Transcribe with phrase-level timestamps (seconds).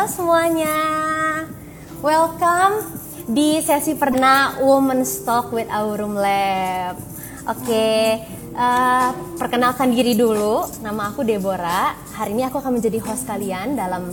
[0.00, 0.80] halo semuanya.
[2.00, 2.88] Welcome
[3.28, 6.96] di sesi perdana Women's Talk with Aurum Lab.
[7.44, 8.16] Oke,
[8.56, 10.64] uh, perkenalkan diri dulu.
[10.80, 11.92] Nama aku Deborah.
[12.16, 14.08] Hari ini aku akan menjadi host kalian dalam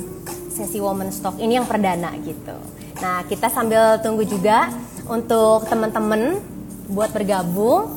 [0.51, 2.59] sesi Women's Talk ini yang perdana gitu.
[2.99, 4.67] Nah, kita sambil tunggu juga
[5.07, 6.43] untuk teman-teman
[6.91, 7.95] buat bergabung.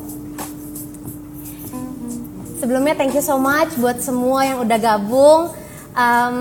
[2.63, 5.51] Sebelumnya thank you so much buat semua yang udah gabung.
[5.99, 6.39] Um,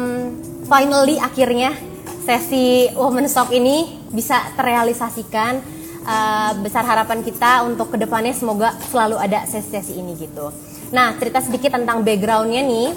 [0.69, 1.73] finally akhirnya
[2.23, 5.57] sesi Women's Talk ini bisa terrealisasikan
[6.05, 10.53] uh, besar harapan kita untuk ke depannya semoga selalu ada sesi-sesi ini gitu.
[10.93, 12.89] Nah cerita sedikit tentang backgroundnya nih.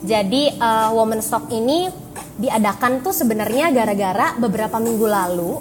[0.00, 1.86] Jadi uh, Women's Talk ini
[2.40, 5.52] diadakan tuh sebenarnya gara-gara beberapa minggu lalu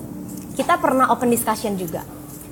[0.58, 2.02] kita pernah open discussion juga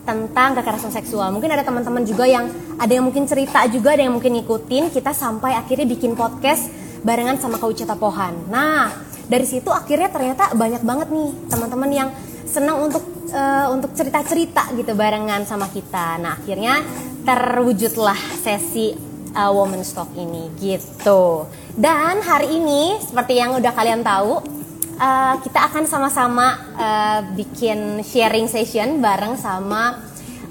[0.07, 1.33] tentang kekerasan seksual.
[1.35, 2.47] Mungkin ada teman-teman juga yang
[2.79, 4.93] ada yang mungkin cerita juga, ada yang mungkin ngikutin.
[4.93, 6.71] Kita sampai akhirnya bikin podcast
[7.03, 8.47] barengan sama Kau Cita Pohan.
[8.47, 12.09] Nah, dari situ akhirnya ternyata banyak banget nih teman-teman yang
[12.47, 13.03] senang untuk
[13.35, 16.15] uh, untuk cerita-cerita gitu barengan sama kita.
[16.19, 16.79] Nah akhirnya
[17.27, 18.95] terwujudlah sesi
[19.35, 21.45] uh, Women's Talk ini gitu.
[21.75, 24.39] Dan hari ini seperti yang udah kalian tahu
[24.97, 26.47] uh, kita akan sama-sama
[26.79, 29.99] uh, bikin sharing session bareng sama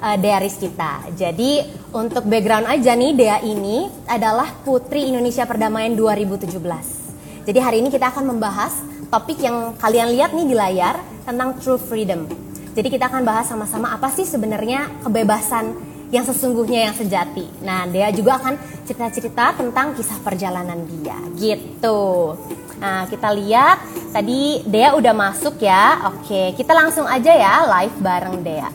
[0.05, 1.17] uh, Dearis kita.
[1.17, 1.65] Jadi
[1.97, 7.06] untuk background aja nih Dea ini adalah Putri Indonesia Perdamaian 2017.
[7.47, 8.75] Jadi hari ini kita akan membahas
[9.07, 12.27] topik yang kalian lihat nih di layar tentang true freedom.
[12.75, 15.71] Jadi kita akan bahas sama-sama apa sih sebenarnya kebebasan
[16.11, 17.47] yang sesungguhnya yang sejati.
[17.63, 22.35] Nah, dia juga akan cerita-cerita tentang kisah perjalanan dia, gitu.
[22.83, 23.79] Nah, kita lihat
[24.11, 26.03] tadi Dea udah masuk ya.
[26.11, 28.71] Oke, kita langsung aja ya live bareng Dea.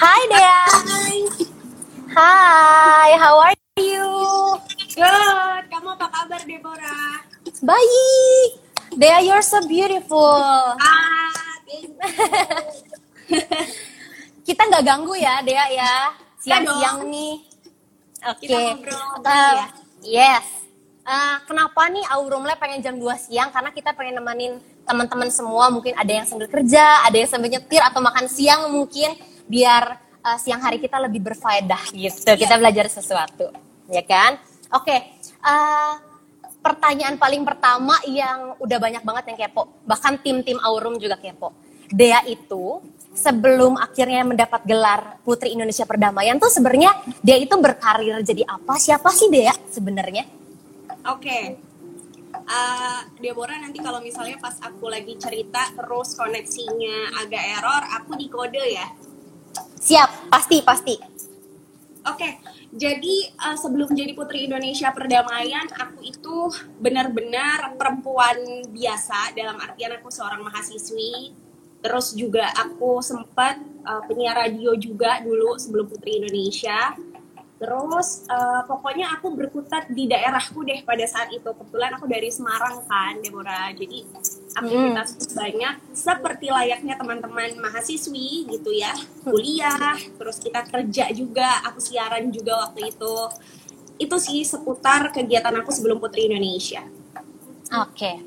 [0.00, 0.60] Hai Dea.
[0.64, 1.16] Hai.
[2.12, 4.08] Hai, how are you?
[4.96, 5.64] Good.
[5.68, 7.31] Kamu apa kabar, Deborah?
[7.62, 8.50] Baik.
[8.98, 10.42] Dea, you're so beautiful.
[10.76, 11.30] Ah,
[14.42, 15.94] Kita nggak ganggu ya, Dea ya.
[16.42, 17.34] Siang-siang nih.
[18.26, 18.50] Oke.
[18.50, 19.66] Kita ngobrol Uh, ya.
[20.02, 20.46] Yes.
[21.06, 23.54] Uh, kenapa nih Aurum Lab pengen jam 2 siang?
[23.54, 25.70] Karena kita pengen nemenin teman-teman semua.
[25.70, 29.14] Mungkin ada yang sambil kerja, ada yang sambil nyetir atau makan siang mungkin
[29.46, 32.26] biar uh, siang hari kita lebih berfaedah gitu.
[32.26, 33.54] Kita belajar sesuatu,
[33.86, 34.42] ya kan?
[34.74, 34.98] Oke.
[35.42, 36.11] Uh,
[36.62, 41.50] pertanyaan paling pertama yang udah banyak banget yang kepo, bahkan tim-tim Aurum juga kepo.
[41.92, 42.80] Dea itu
[43.12, 48.80] sebelum akhirnya mendapat gelar Putri Indonesia Perdamaian tuh sebenarnya dia itu berkarir jadi apa?
[48.80, 50.24] Siapa sih Dea sebenarnya?
[51.12, 51.60] Oke.
[52.32, 58.26] Uh, Deborah nanti kalau misalnya pas aku lagi cerita terus koneksinya agak error, aku di
[58.32, 58.88] kode ya.
[59.82, 60.94] Siap, pasti pasti.
[62.02, 62.34] Oke,
[62.74, 66.50] jadi uh, sebelum jadi Putri Indonesia Perdamaian, aku itu
[66.82, 71.30] benar-benar perempuan biasa dalam artian aku seorang mahasiswi.
[71.78, 76.98] Terus juga aku sempat uh, penyiar radio juga dulu sebelum Putri Indonesia.
[77.62, 81.46] Terus uh, pokoknya aku berkutat di daerahku deh pada saat itu.
[81.46, 83.70] Kebetulan aku dari Semarang kan, Deborah.
[83.78, 84.02] Jadi
[84.52, 85.34] aktivitas hmm.
[85.36, 88.92] banyak seperti layaknya teman-teman mahasiswi gitu ya.
[89.24, 93.14] Kuliah, terus kita kerja juga, aku siaran juga waktu itu.
[94.00, 96.84] Itu sih seputar kegiatan aku sebelum Putri Indonesia.
[97.72, 98.20] Oke.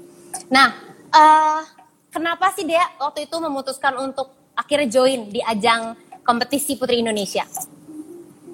[0.49, 0.73] Nah,
[1.13, 1.61] uh,
[2.09, 5.93] kenapa sih dia waktu itu memutuskan untuk akhirnya join di ajang
[6.25, 7.45] kompetisi Putri Indonesia?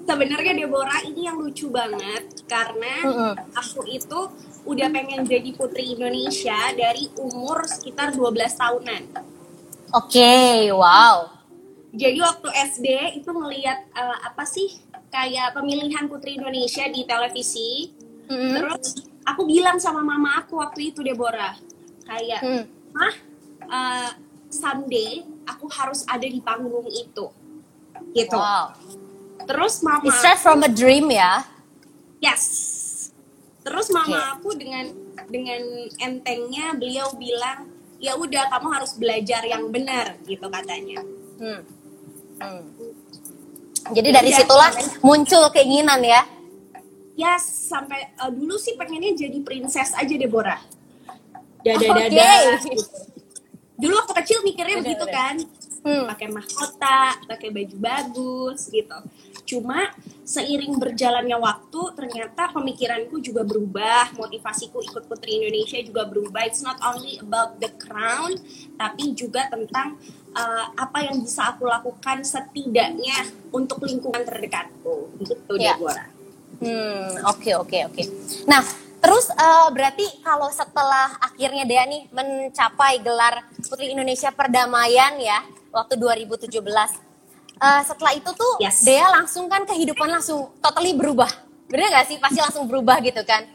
[0.02, 3.32] sebenarnya Deborah ini yang lucu banget karena mm -hmm.
[3.54, 4.20] aku itu
[4.62, 9.02] udah pengen jadi putri Indonesia dari umur sekitar 12 tahunan.
[9.92, 11.28] Oke, okay, wow.
[11.92, 12.86] Jadi waktu SD
[13.20, 14.80] itu ngelihat uh, apa sih
[15.12, 17.92] kayak pemilihan putri Indonesia di televisi.
[18.30, 18.52] Mm -hmm.
[18.56, 18.86] Terus
[19.28, 21.52] aku bilang sama mama aku waktu itu Deborah
[22.08, 22.64] kayak, mm.
[22.96, 23.14] "Mah,
[23.68, 24.10] uh,
[24.48, 27.28] someday aku harus ada di panggung itu."
[28.16, 28.36] Gitu.
[28.36, 28.72] Wow
[29.46, 31.42] Terus mama It's from a dream ya.
[32.22, 32.71] Yes.
[33.62, 34.32] Terus mama okay.
[34.38, 34.86] aku dengan
[35.30, 35.62] dengan
[36.02, 37.70] entengnya beliau bilang,
[38.02, 41.00] "Ya udah kamu harus belajar yang benar," gitu katanya.
[41.38, 41.62] Hmm.
[42.42, 42.62] Hmm.
[43.94, 44.70] Jadi dari ya, situlah
[45.02, 46.22] muncul keinginan ya.
[47.14, 50.58] Yes, sampai uh, dulu sih pengennya jadi princess aja Deborah.
[51.62, 52.58] Dada-dada.
[52.58, 52.74] Okay.
[52.74, 52.82] Gitu.
[53.78, 54.90] Dulu waktu kecil mikirnya Dada -dada.
[54.90, 55.34] begitu kan.
[55.82, 56.06] Hmm.
[56.06, 58.98] Pakai mahkota, pakai baju bagus gitu.
[59.42, 59.90] Cuma
[60.22, 66.46] seiring berjalannya waktu ternyata pemikiranku juga berubah, motivasiku ikut Putri Indonesia juga berubah.
[66.46, 68.38] It's not only about the crown,
[68.78, 69.98] tapi juga tentang
[70.38, 75.18] uh, apa yang bisa aku lakukan setidaknya untuk lingkungan terdekatku.
[75.18, 75.74] Gitu, ya.
[75.74, 76.08] Deborah.
[76.62, 77.94] Hmm, oke okay, oke okay, oke.
[77.98, 78.06] Okay.
[78.46, 78.62] Nah,
[79.02, 85.96] Terus uh, berarti kalau setelah akhirnya Dea nih mencapai gelar Putri Indonesia Perdamaian ya waktu
[85.96, 86.52] 2017.
[87.62, 88.84] Uh, setelah itu tuh yes.
[88.84, 91.28] Dea langsung kan kehidupan langsung totally berubah.
[91.66, 92.16] Bener gak sih?
[92.20, 93.48] Pasti langsung berubah gitu kan.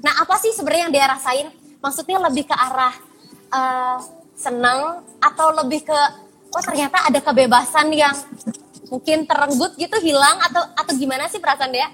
[0.00, 1.48] Nah apa sih sebenarnya yang Dea rasain?
[1.82, 2.94] Maksudnya lebih ke arah
[3.52, 3.98] uh,
[4.38, 5.98] senang atau lebih ke
[6.54, 8.14] oh ternyata ada kebebasan yang
[8.88, 11.88] mungkin terenggut gitu hilang atau atau gimana sih perasaan Dea?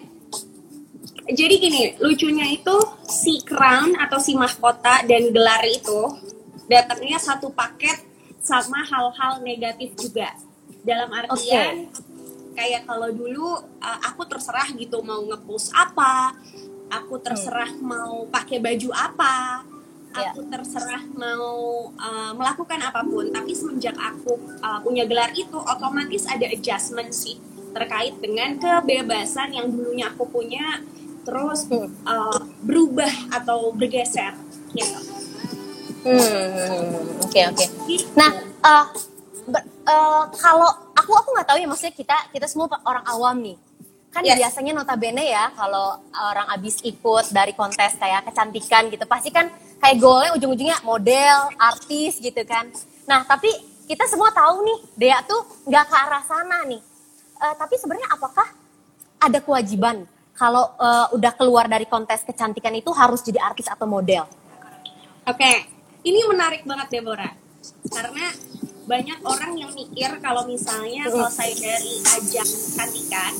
[1.31, 2.75] jadi gini, lucunya itu
[3.07, 6.19] si crown atau si mahkota dan gelar itu
[6.67, 8.10] datangnya satu paket
[8.41, 10.33] sama hal-hal negatif juga.
[10.81, 12.57] Dalam artian okay.
[12.57, 16.33] kayak kalau dulu uh, aku terserah gitu mau ngepost apa,
[16.89, 17.85] aku terserah hmm.
[17.85, 19.63] mau pakai baju apa,
[20.17, 20.33] yeah.
[20.33, 23.29] aku terserah mau uh, melakukan apa pun.
[23.29, 27.37] Tapi semenjak aku uh, punya gelar itu, otomatis ada adjustment sih
[27.71, 30.83] terkait dengan kebebasan yang dulunya aku punya
[31.23, 31.69] terus
[32.09, 34.35] uh, berubah atau bergeser
[34.75, 35.10] gitu.
[36.01, 37.57] Hmm, oke okay, oke.
[37.61, 37.69] Okay.
[38.17, 38.31] Nah,
[38.65, 38.87] uh,
[39.85, 43.57] uh, kalau aku aku nggak tahu ya maksudnya kita kita semua orang awam nih.
[44.11, 44.43] Kan yes.
[44.43, 49.47] biasanya notabene ya kalau orang abis ikut dari kontes kayak kecantikan gitu pasti kan
[49.79, 52.69] kayak goalnya ujung-ujungnya model, artis gitu kan.
[53.07, 53.49] Nah, tapi
[53.87, 56.83] kita semua tahu nih Dea tuh nggak ke arah sana nih.
[57.41, 58.49] Uh, tapi sebenarnya apakah
[59.21, 60.05] ada kewajiban
[60.37, 64.25] kalau uh, udah keluar dari kontes kecantikan itu harus jadi artis atau model?
[65.29, 65.57] Oke, okay.
[66.05, 67.33] Ini menarik banget Deborah.
[67.91, 68.27] Karena
[68.89, 73.33] banyak orang yang mikir kalau misalnya selesai dari ajang kecantikan,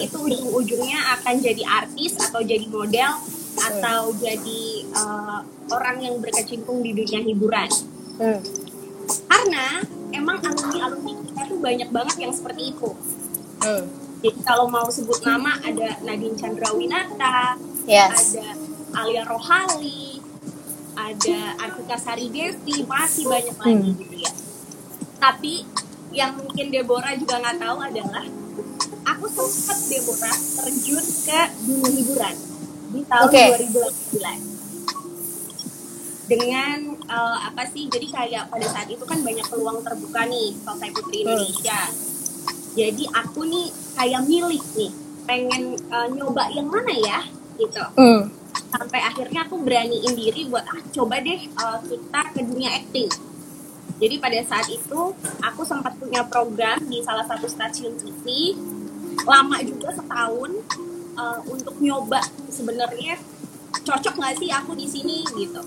[0.00, 3.12] itu ujung-ujungnya akan jadi artis atau jadi model
[3.60, 4.62] atau jadi
[4.94, 5.40] uh,
[5.74, 7.70] orang yang berkecimpung di dunia hiburan.
[8.18, 8.40] Hmm.
[9.26, 9.82] Karena
[10.14, 12.90] emang alumni-alumni kita tuh banyak banget yang seperti itu.
[13.60, 17.56] Hmm jadi kalau mau sebut nama ada Nadine Chandrawinata,
[17.88, 18.36] yes.
[18.36, 18.52] ada
[19.00, 20.19] Alia Rohali,
[20.96, 23.98] ada Artika Sari Devi, masih banyak lagi hmm.
[24.00, 24.32] gitu ya.
[25.20, 25.64] Tapi
[26.10, 28.24] yang mungkin Deborah juga nggak tahu adalah
[29.06, 32.34] aku sempat Deborah terjun ke dunia hiburan
[32.90, 33.48] di tahun okay.
[34.18, 34.50] 2018
[36.30, 36.78] dengan
[37.10, 41.18] uh, apa sih jadi kayak pada saat itu kan banyak peluang terbuka nih selesai Putri
[41.22, 41.26] hmm.
[41.26, 42.10] Indonesia hmm
[42.74, 43.66] jadi aku nih
[43.98, 44.90] kayak milih nih
[45.26, 47.20] pengen uh, nyoba yang mana ya
[47.58, 48.20] gitu mm.
[48.70, 53.10] Sampai akhirnya aku beraniin diri buat ah, coba deh uh, kita ke dunia acting.
[54.00, 55.00] Jadi pada saat itu
[55.44, 58.56] aku sempat punya program di salah satu stasiun TV
[59.28, 60.50] lama juga setahun
[61.20, 63.20] uh, untuk nyoba sebenarnya
[63.84, 65.60] cocok nggak sih aku di sini gitu.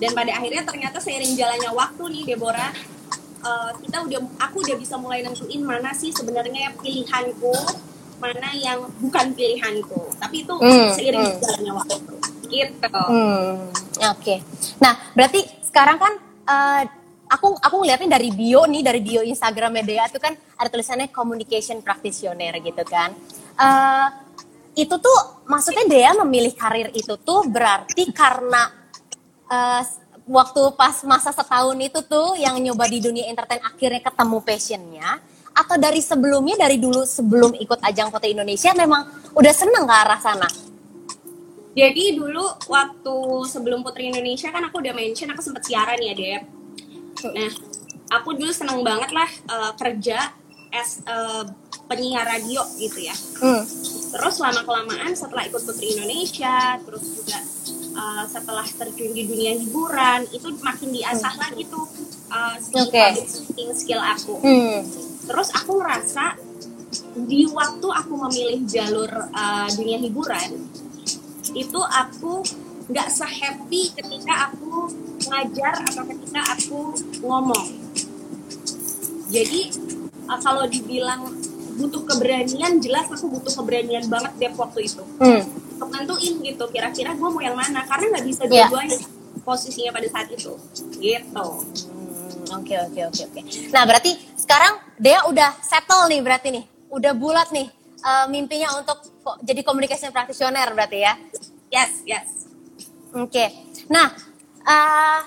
[0.00, 2.72] Dan pada akhirnya ternyata seiring jalannya waktu nih Deborah
[3.44, 7.54] uh, kita udah aku udah bisa mulai nentuin mana sih sebenarnya pilihanku
[8.20, 10.14] mana yang bukan pilihanku.
[10.20, 11.40] Tapi itu hmm, seiring hmm.
[11.40, 11.96] jalannya waktu.
[12.50, 12.86] Gitu.
[12.90, 14.18] Hmm, oke.
[14.18, 14.38] Okay.
[14.82, 16.12] nah berarti sekarang kan
[16.50, 16.82] uh,
[17.30, 21.78] aku aku ngeliatnya dari bio nih dari bio Instagram media itu kan ada tulisannya communication
[21.80, 23.14] practitioner gitu kan.
[23.54, 24.08] Uh,
[24.74, 28.70] itu tuh maksudnya dia memilih karir itu tuh berarti karena
[29.50, 29.82] uh,
[30.30, 35.08] waktu pas masa setahun itu tuh yang nyoba di dunia entertain akhirnya ketemu passionnya
[35.60, 40.20] atau dari sebelumnya dari dulu sebelum ikut ajang foto Indonesia memang udah seneng ke arah
[40.20, 40.48] sana?
[41.70, 43.16] Jadi dulu waktu
[43.46, 46.42] sebelum Putri Indonesia kan aku udah mention aku sempat siaran ya Dep.
[47.30, 47.50] Nah
[48.10, 50.34] aku dulu seneng banget lah uh, kerja
[50.74, 51.46] as uh,
[51.86, 53.14] penyiar radio gitu ya.
[53.38, 53.62] Hmm.
[54.10, 57.38] Terus lama kelamaan setelah ikut Putri Indonesia, terus juga
[57.94, 61.42] uh, setelah terjun di dunia hiburan itu makin diasah hmm.
[61.42, 61.86] lagi tuh
[62.30, 63.14] uh, skill okay.
[63.14, 64.34] public skill aku.
[64.42, 64.78] Hmm.
[65.24, 66.36] Terus aku ngerasa
[67.26, 70.68] di waktu aku memilih jalur uh, dunia hiburan
[71.50, 72.42] itu aku
[72.90, 74.90] nggak sehappy ketika aku
[75.26, 76.80] ngajar atau ketika aku
[77.22, 77.68] ngomong.
[79.30, 79.70] Jadi
[80.26, 81.30] uh, kalau dibilang
[81.78, 85.02] butuh keberanian, jelas aku butuh keberanian banget deh waktu itu.
[85.22, 89.42] Hmm nentuin gitu kira-kira gue mau yang mana karena nggak bisa dua-duanya yeah.
[89.44, 90.52] posisinya pada saat itu
[90.96, 91.46] gitu
[92.54, 93.40] oke oke oke oke
[93.70, 97.68] nah berarti sekarang Dea udah settle nih berarti nih udah bulat nih
[98.02, 98.98] uh, mimpinya untuk
[99.46, 101.14] jadi communication practitioner berarti ya
[101.70, 102.26] yes yes
[103.14, 103.48] oke okay.
[103.86, 104.10] nah
[104.66, 105.20] uh,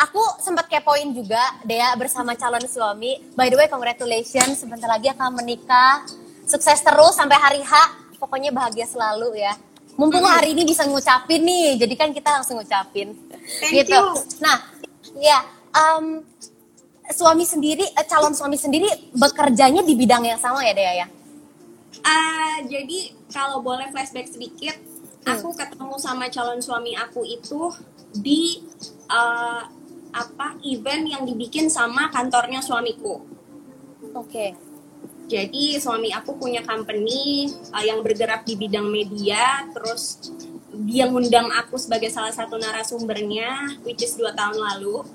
[0.00, 3.20] aku sempat kepoin juga Dea bersama calon suami.
[3.36, 4.64] By the way, congratulations.
[4.64, 6.08] Sebentar lagi akan menikah.
[6.48, 7.72] Sukses terus sampai hari H.
[8.16, 9.52] Pokoknya bahagia selalu ya
[10.00, 13.12] mumpung hari ini bisa ngucapin nih jadi kan kita langsung ngucapin
[13.60, 14.16] Thank gitu you.
[14.40, 14.56] nah
[15.20, 15.44] ya
[15.76, 16.24] um,
[17.10, 21.06] suami sendiri eh, calon suami sendiri bekerjanya di bidang yang sama ya Dea ya
[22.06, 22.98] uh, jadi
[23.30, 24.78] kalau boleh flashback sedikit
[25.26, 27.70] aku ketemu sama calon suami aku itu
[28.16, 28.64] di
[29.10, 29.62] uh,
[30.10, 33.22] apa event yang dibikin sama kantornya suamiku.
[34.14, 34.54] Oke.
[35.30, 40.18] Jadi suami aku punya company uh, yang bergerak di bidang media, terus
[40.74, 45.06] dia ngundang aku sebagai salah satu narasumbernya, which is dua tahun lalu,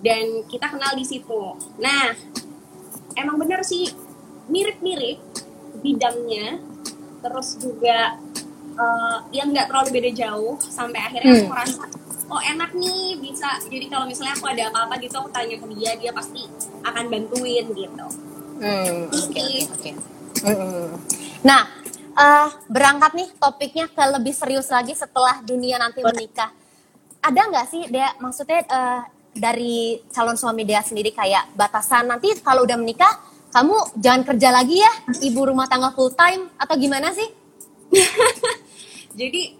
[0.00, 1.54] dan kita kenal di situ.
[1.78, 2.16] Nah,
[3.14, 3.88] emang bener sih
[4.48, 5.20] mirip-mirip
[5.80, 6.58] bidangnya,
[7.20, 8.16] terus juga
[8.74, 11.52] uh, yang nggak terlalu beda jauh, sampai akhirnya aku Hmm.
[11.52, 11.84] merasa
[12.30, 15.98] oh enak nih bisa jadi kalau misalnya aku ada apa-apa gitu aku tanya ke dia
[15.98, 16.46] dia pasti
[16.86, 18.06] akan bantuin gitu
[18.60, 19.40] Hmm, oke Oke.
[19.40, 19.90] oke oke.
[20.44, 20.92] Hmm.
[21.42, 21.64] Nah,
[22.12, 26.52] eh, berangkat nih topiknya ke lebih serius lagi setelah dunia nanti menikah.
[27.18, 32.66] Ada nggak sih, Dea, maksudnya eh, dari calon suami Dea sendiri kayak batasan nanti kalau
[32.66, 33.10] udah menikah,
[33.50, 34.92] kamu jangan kerja lagi ya,
[35.26, 37.28] ibu rumah tangga full time atau gimana sih?
[39.20, 39.54] jadi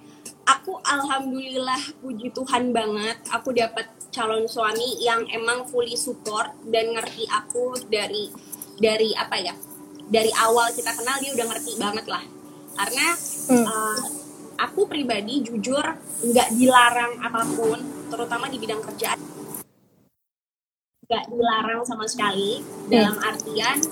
[0.46, 7.26] aku alhamdulillah puji Tuhan banget aku dapat calon suami yang emang fully support dan ngerti
[7.30, 8.30] aku dari
[8.78, 9.54] dari apa ya
[10.10, 12.22] dari awal kita kenal dia udah ngerti banget lah
[12.74, 13.06] karena
[13.50, 13.66] Hmm.
[13.66, 13.98] uh,
[14.62, 15.82] aku pribadi jujur
[16.22, 19.18] nggak dilarang apa pun terutama di bidang kerjaan
[21.10, 22.62] nggak dilarang sama sekali.
[22.86, 23.82] Dalam artian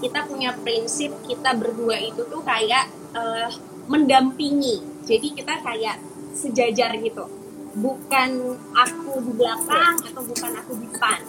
[0.00, 3.52] kita punya prinsip kita berdua itu tuh kayak eh,
[3.92, 5.04] mendampingi.
[5.04, 6.00] Jadi kita kayak
[6.32, 7.28] sejajar gitu.
[7.76, 11.20] Bukan aku di belakang atau bukan aku di depan.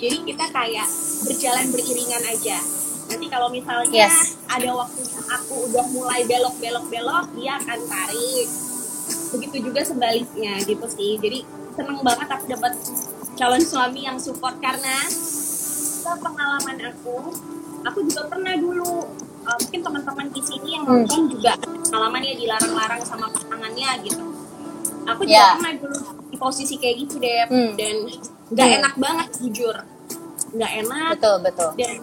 [0.00, 0.88] Jadi kita kayak
[1.28, 2.56] berjalan beriringan aja.
[3.06, 4.40] Nanti kalau misalnya Yes.
[4.48, 8.48] ada waktunya aku udah mulai belok belok belok dia akan tarik.
[9.36, 11.20] Begitu juga sebaliknya gitu sih.
[11.20, 11.44] Jadi
[11.76, 12.72] seneng banget aku dapat
[13.36, 14.96] calon suami yang support karena
[16.06, 17.16] pengalaman aku
[17.82, 19.04] aku juga pernah dulu
[19.42, 21.02] uh, mungkin teman-teman di sini yang Hmm.
[21.02, 24.24] nonton juga pengalaman ya dilarang-larang sama pasangannya gitu
[25.04, 25.54] aku juga Ya.
[25.58, 27.72] pernah dulu di posisi kayak gitu deh Hmm.
[27.74, 27.94] dan
[28.48, 28.78] nggak Hmm.
[28.80, 29.76] enak banget jujur
[30.56, 31.70] nggak enak Betul betul.
[31.76, 31.98] dan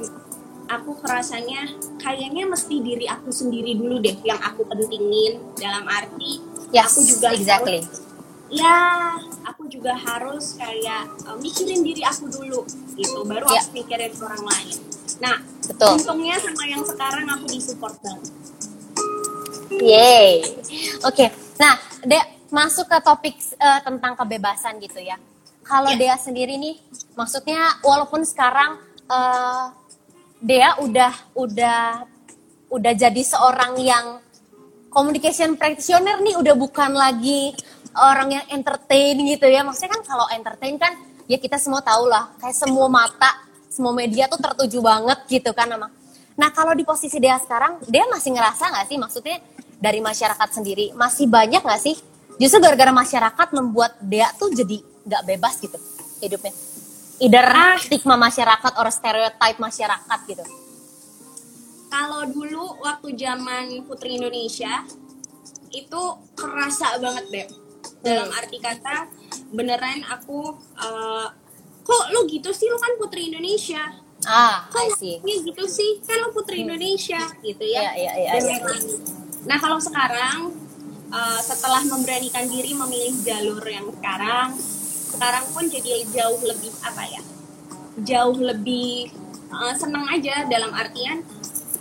[0.67, 1.61] aku kerasanya
[1.97, 7.27] kayaknya mesti diri aku sendiri dulu deh yang aku pentingin dalam arti Yes, aku juga
[7.37, 7.85] exactly.
[8.53, 8.77] Ya
[9.43, 12.61] aku juga harus kayak uh, mikirin diri aku dulu
[12.93, 13.65] gitu baru Ya.
[13.65, 14.77] aku mikirin orang lain
[15.17, 15.89] nah Betul.
[15.97, 18.31] untungnya sama yang sekarang aku disupport banget
[19.73, 20.45] Yeay.
[21.01, 21.33] Oke.
[21.57, 21.73] Nah,
[22.05, 22.21] Dea
[22.53, 25.17] masuk ke topik eh, tentang kebebasan gitu ya.
[25.65, 25.97] Kalau Ya.
[25.97, 26.77] Dea sendiri nih,
[27.17, 28.77] maksudnya walaupun sekarang
[29.09, 29.65] eh,
[30.37, 32.05] Dea udah udah
[32.69, 34.21] udah jadi seorang yang
[34.93, 37.57] communication practitioner nih, udah bukan lagi
[37.97, 39.61] orang yang entertain gitu ya.
[39.61, 40.93] Maksudnya kan kalau entertain kan
[41.29, 43.31] ya kita semua tahu lah, kayak semua mata,
[43.69, 45.87] semua media tuh tertuju banget gitu kan sama.
[46.33, 49.37] Nah kalau di posisi Dea sekarang, Dea masih ngerasa nggak sih maksudnya
[49.77, 51.99] dari masyarakat sendiri masih banyak nggak sih
[52.39, 55.77] justru gara-gara masyarakat membuat Dea tuh jadi nggak bebas gitu
[56.23, 56.53] hidupnya.
[57.21, 60.43] Either stigma masyarakat or stereotype masyarakat gitu.
[61.93, 64.81] kalau dulu waktu zaman Putri Indonesia
[65.69, 66.01] itu
[66.33, 67.47] kerasa banget deh
[68.03, 69.07] dalam arti kata
[69.55, 71.27] beneran aku uh,
[71.83, 72.67] kok lu gitu sih?
[72.67, 74.03] Lu kan Putri Indonesia.
[74.27, 76.03] Ah, kok ini gitu sih?
[76.03, 77.95] Kan lu Putri Indonesia gitu ya.
[77.95, 78.57] Iya, Dan iya.
[78.59, 78.85] lain-lain.
[79.43, 80.55] nah kalau sekarang
[81.11, 84.55] uh, setelah memberanikan diri memilih jalur yang sekarang
[85.13, 87.21] sekarang pun jadi jauh lebih apa ya?
[88.03, 89.11] Jauh lebih
[89.51, 91.23] uh, senang aja dalam artian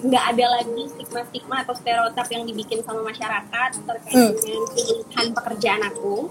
[0.03, 4.35] nggak ada lagi stigma-stigma atau stereotip yang dibikin sama masyarakat terkait Hmm.
[4.35, 6.27] dengan pilihan pekerjaan aku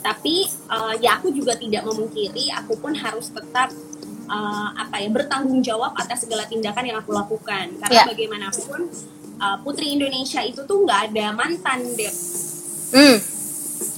[0.00, 3.68] tapi uh, ya aku juga tidak memungkiri aku pun harus tetap
[4.26, 8.04] uh, apa ya bertanggung jawab atas segala tindakan yang aku lakukan karena Ya.
[8.06, 8.88] bagaimanapun
[9.36, 12.14] uh, putri Indonesia itu tuh nggak ada mantan deh
[12.90, 13.16] Hmm.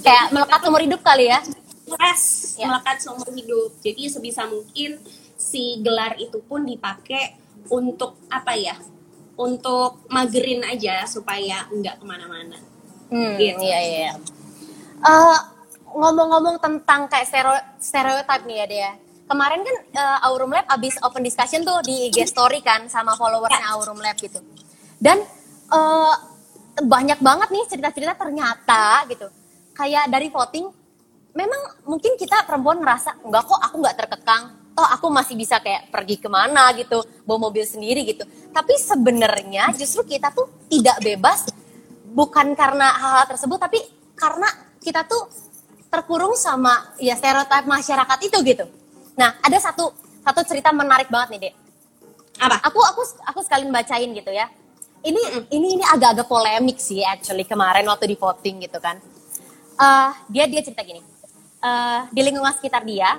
[0.05, 1.41] Kayak melekat seumur hidup kali ya.
[1.97, 2.23] Yes,
[2.55, 2.69] Ya.
[2.69, 3.73] melekat seumur hidup.
[3.81, 5.01] Jadi sebisa mungkin
[5.35, 7.33] si gelar itu pun dipakai
[7.67, 8.77] untuk apa ya?
[9.33, 12.59] Untuk magerin aja supaya nggak ke mana-mana.
[13.09, 13.61] Hmm, Gitu.
[13.61, 13.99] iya iya.
[14.09, 14.13] iya.
[15.03, 15.39] Eh,
[15.93, 18.91] ngomong-ngomong tentang kayak stereo- stereotype nih ya dia.
[19.25, 23.73] Kemarin kan eh, Aurum Lab abis open discussion tuh di IG story kan sama followersnya
[23.73, 24.41] Aurum Lab gitu.
[24.97, 25.21] Dan
[25.69, 26.15] eh,
[26.75, 29.29] banyak banget nih cerita-cerita ternyata gitu.
[29.73, 30.69] Kayak dari voting,
[31.33, 34.45] memang mungkin kita perempuan ngerasa enggak kok aku nggak terkekang.
[34.73, 38.25] Toh aku masih bisa kayak pergi ke mana gitu, bawa mobil sendiri gitu.
[38.53, 41.49] Tapi sebenarnya justru kita tuh tidak bebas
[42.13, 43.81] bukan karena hal-hal tersebut tapi
[44.17, 44.49] karena
[44.81, 45.29] kita tuh
[45.93, 48.65] terkurung sama ya stereotip masyarakat itu gitu.
[49.17, 49.93] Nah, ada satu
[50.25, 51.55] satu cerita menarik banget nih, Dek.
[52.41, 52.57] Apa?
[52.65, 54.49] Aku aku aku sekalian bacain gitu ya.
[55.03, 55.19] ini
[55.51, 59.03] ini ini agak-agak polemik sih actually kemarin waktu di voting gitu kan.
[59.75, 61.03] Uh, dia dia cerita gini.
[61.59, 63.19] Uh, di lingkungan sekitar dia,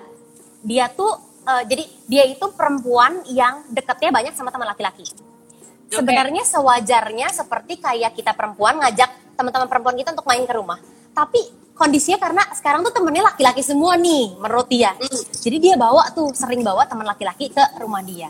[0.63, 1.11] dia tuh
[1.47, 5.05] uh, jadi dia itu perempuan yang deketnya banyak sama teman laki-laki.
[5.07, 6.01] Okay.
[6.01, 10.79] Sebenarnya sewajarnya seperti kayak kita perempuan ngajak teman-teman perempuan kita untuk main ke rumah.
[11.13, 11.41] Tapi
[11.73, 14.93] kondisinya karena sekarang tuh temennya laki-laki semua nih menurut dia.
[14.97, 15.21] Hmm.
[15.37, 18.29] Jadi dia bawa tuh sering bawa teman laki-laki ke rumah dia.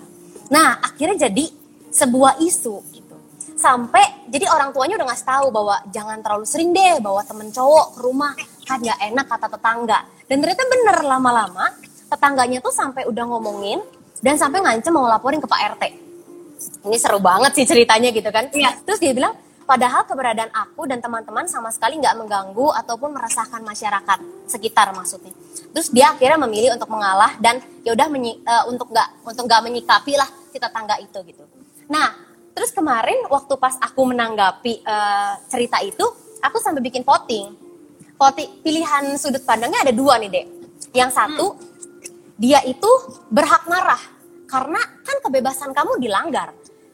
[0.52, 1.46] Nah akhirnya jadi
[1.94, 3.16] sebuah isu gitu.
[3.54, 7.96] Sampai jadi orang tuanya udah ngasih tahu bahwa jangan terlalu sering deh bawa temen cowok
[7.96, 8.34] ke rumah
[8.66, 10.00] kan nggak enak kata tetangga.
[10.28, 11.66] Dan ternyata bener lama-lama
[12.14, 13.82] tetangganya tuh sampai udah ngomongin
[14.22, 15.84] dan sampai ngancem mau laporin ke Pak RT.
[16.86, 18.48] Ini seru banget sih ceritanya gitu kan.
[18.54, 18.78] Iya.
[18.86, 19.36] Terus dia bilang,
[19.68, 25.34] padahal keberadaan aku dan teman-teman sama sekali nggak mengganggu ataupun meresahkan masyarakat sekitar maksudnya.
[25.74, 30.14] Terus dia akhirnya memilih untuk mengalah dan ya udah eh, untuk nggak untuk nggak menyikapi
[30.16, 31.44] lah si tetangga itu gitu.
[31.92, 32.16] Nah,
[32.54, 36.06] terus kemarin waktu pas aku menanggapi eh, cerita itu,
[36.40, 37.60] aku sampai bikin voting.
[38.16, 40.46] Voting pilihan sudut pandangnya ada dua nih dek.
[40.94, 41.73] Yang satu
[42.38, 42.90] dia itu
[43.30, 44.00] berhak marah
[44.50, 46.54] karena kan kebebasan kamu dilanggar.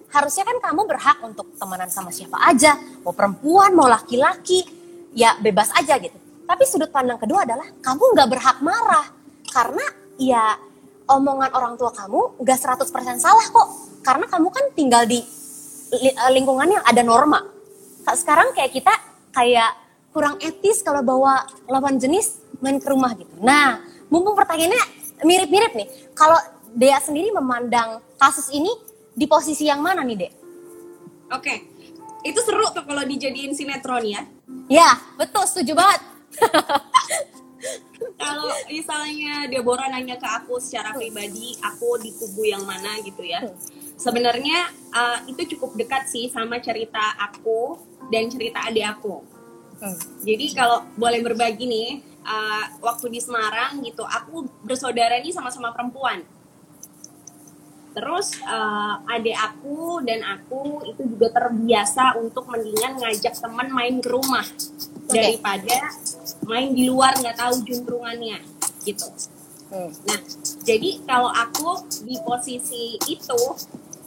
[0.10, 4.66] Harusnya kan kamu berhak untuk temenan sama siapa aja, mau perempuan, mau laki-laki,
[5.14, 6.18] ya bebas aja gitu.
[6.50, 9.06] Tapi sudut pandang kedua adalah kamu nggak berhak marah
[9.54, 9.86] karena
[10.18, 10.58] ya
[11.06, 13.70] omongan orang tua kamu nggak 100% salah kok.
[14.02, 15.22] Karena kamu kan tinggal di
[15.94, 17.46] eh, lingkungan yang ada norma.
[18.10, 18.94] Sekarang kayak kita
[19.30, 19.78] kayak
[20.10, 23.30] kurang etis kalau bawa lawan jenis main ke rumah gitu.
[23.46, 23.78] Nah,
[24.10, 25.88] mumpung pertanyaannya mirip-mirip nih.
[26.16, 26.38] Kalau
[26.70, 28.70] Dea sendiri memandang kasus ini
[29.14, 30.34] di posisi yang mana nih, Dek?
[31.34, 31.56] Oke.
[32.22, 34.22] Itu seru tuh kalau dijadiin sinetron ya.
[34.68, 36.02] Ya, betul, setuju banget.
[38.20, 43.44] Kalau misalnya Deborah nanya ke aku secara pribadi, aku di kubu yang mana gitu ya.
[44.00, 47.80] Sebenarnya uh, itu cukup dekat sih sama cerita aku
[48.12, 49.24] dan cerita adik aku.
[50.28, 51.90] Jadi kalau boleh berbagi nih,
[52.30, 56.22] uh, waktu di Semarang gitu, aku bersaudara nih sama-sama perempuan.
[57.98, 64.08] Terus uh, adik aku dan aku itu juga terbiasa untuk mendingan ngajak teman main ke
[64.14, 64.46] rumah
[65.10, 65.90] daripada
[66.46, 68.40] main di luar nggak tahu juntrungannya
[68.86, 69.10] gitu.
[69.70, 70.22] Nah,
[70.66, 73.42] jadi kalau aku di posisi itu,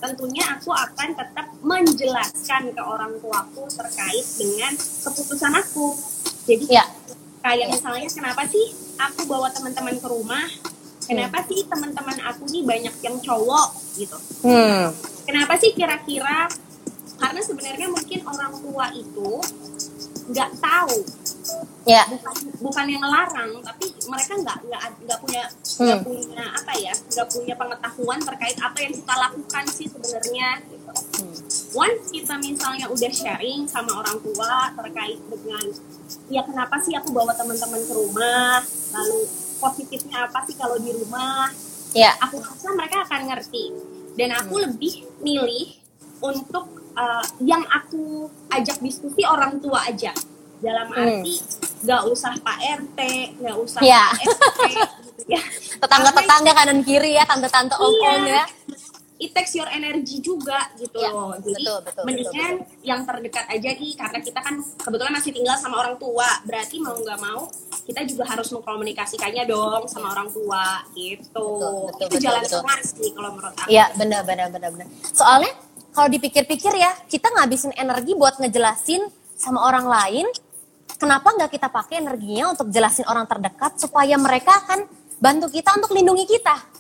[0.03, 5.95] tentunya aku akan tetap menjelaskan ke orang tuaku terkait dengan keputusan aku.
[6.43, 6.83] Jadi Ya.
[7.43, 10.47] Kayak misalnya kenapa sih aku bawa teman-teman ke rumah?
[11.03, 14.15] Kenapa sih teman-teman aku nih banyak yang cowok gitu?
[14.47, 14.95] Hmm.
[15.27, 16.47] Kenapa sih kira-kira?
[17.19, 19.31] Karena sebenarnya mungkin orang tua itu
[20.23, 20.97] nggak tahu
[21.83, 22.07] Ya.
[22.07, 25.43] bukan bukan yang ngelarang tapi mereka nggak nggak nggak punya
[25.83, 26.07] nggak Hmm.
[26.07, 30.93] punya apa ya nggak punya pengetahuan terkait apa yang kita lakukan sih sebenarnya gitu.
[31.75, 35.65] Once kita misalnya udah sharing sama orang tua terkait dengan
[36.29, 38.61] ya kenapa sih aku bawa teman-teman ke rumah
[38.93, 39.19] lalu
[39.59, 41.51] positifnya apa sih kalau di rumah
[41.93, 42.17] Ya.
[42.19, 43.69] aku rasa mereka akan ngerti
[44.15, 45.77] dan aku lebih milih
[46.19, 50.17] untuk uh, yang aku ajak diskusi orang tua aja
[50.59, 51.21] dalam Hmm.
[51.21, 51.37] arti
[51.83, 52.99] nggak usah Pak RT
[53.39, 54.09] nggak usah Ya.
[54.09, 55.43] Pak RT gitu ya
[55.83, 58.41] Tetangga-tetangga kanan kiri ya, tante-tante om-om Iya.
[58.41, 58.45] ya.
[59.23, 63.71] It takes your energy juga gitu Iya, loh jadi betul, betul, mendingan yang terdekat aja
[63.79, 67.47] nih karena kita kan kebetulan masih tinggal sama orang tua berarti mau nggak mau
[67.83, 72.61] kita juga harus mengkomunikasikannya dong sama orang tua gitu Betul, betul, itu betul, jalan betul.
[72.63, 74.87] tengah sih kalau menurut aku Iya, benar benar benar benar.
[75.15, 75.53] Soalnya
[75.93, 79.05] kalau dipikir-pikir ya, kita ngabisin energi buat ngejelasin
[79.37, 80.27] sama orang lain,
[80.97, 84.89] kenapa nggak kita pakai energinya untuk jelasin orang terdekat supaya mereka akan
[85.21, 86.72] bantu kita untuk lindungi kita.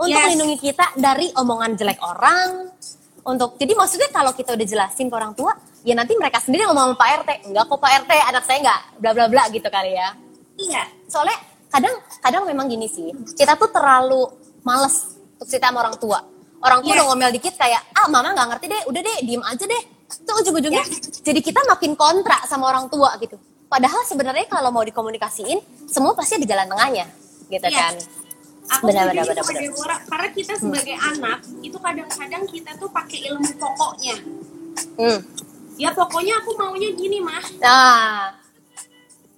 [0.00, 0.32] Untuk Yes.
[0.32, 2.72] lindungi kita dari omongan jelek orang.
[3.20, 5.52] Untuk jadi maksudnya kalau kita udah jelasin ke orang tua,
[5.84, 8.80] ya nanti mereka sendiri ngomong sama Pak RT, enggak kok Pak RT, anak saya enggak,
[8.96, 10.08] bla bla bla gitu kali ya
[10.58, 14.28] iya soalnya kadang kadang memang gini sih kita tuh terlalu
[14.60, 16.20] males untuk cerita sama orang tua
[16.60, 16.96] orang tua Yes.
[17.00, 20.32] udah ngomel dikit kayak ah mama nggak ngerti deh udah deh diem aja deh itu
[20.36, 20.84] ujung-ujungnya
[21.24, 26.36] jadi kita makin kontra sama orang tua gitu padahal sebenarnya kalau mau dikomunikasiin semua pasti
[26.36, 27.06] ada jalan tengahnya
[27.48, 27.72] gitu Yes.
[27.72, 27.94] kan
[28.70, 29.98] Aku Benar, benar, benar, benar.
[30.06, 34.16] Karena kita sebagai anak itu kadang-kadang kita tuh pakai ilmu pokoknya.
[34.94, 35.20] hmm.
[35.74, 37.42] Ya pokoknya aku maunya gini mah.
[37.58, 38.36] nah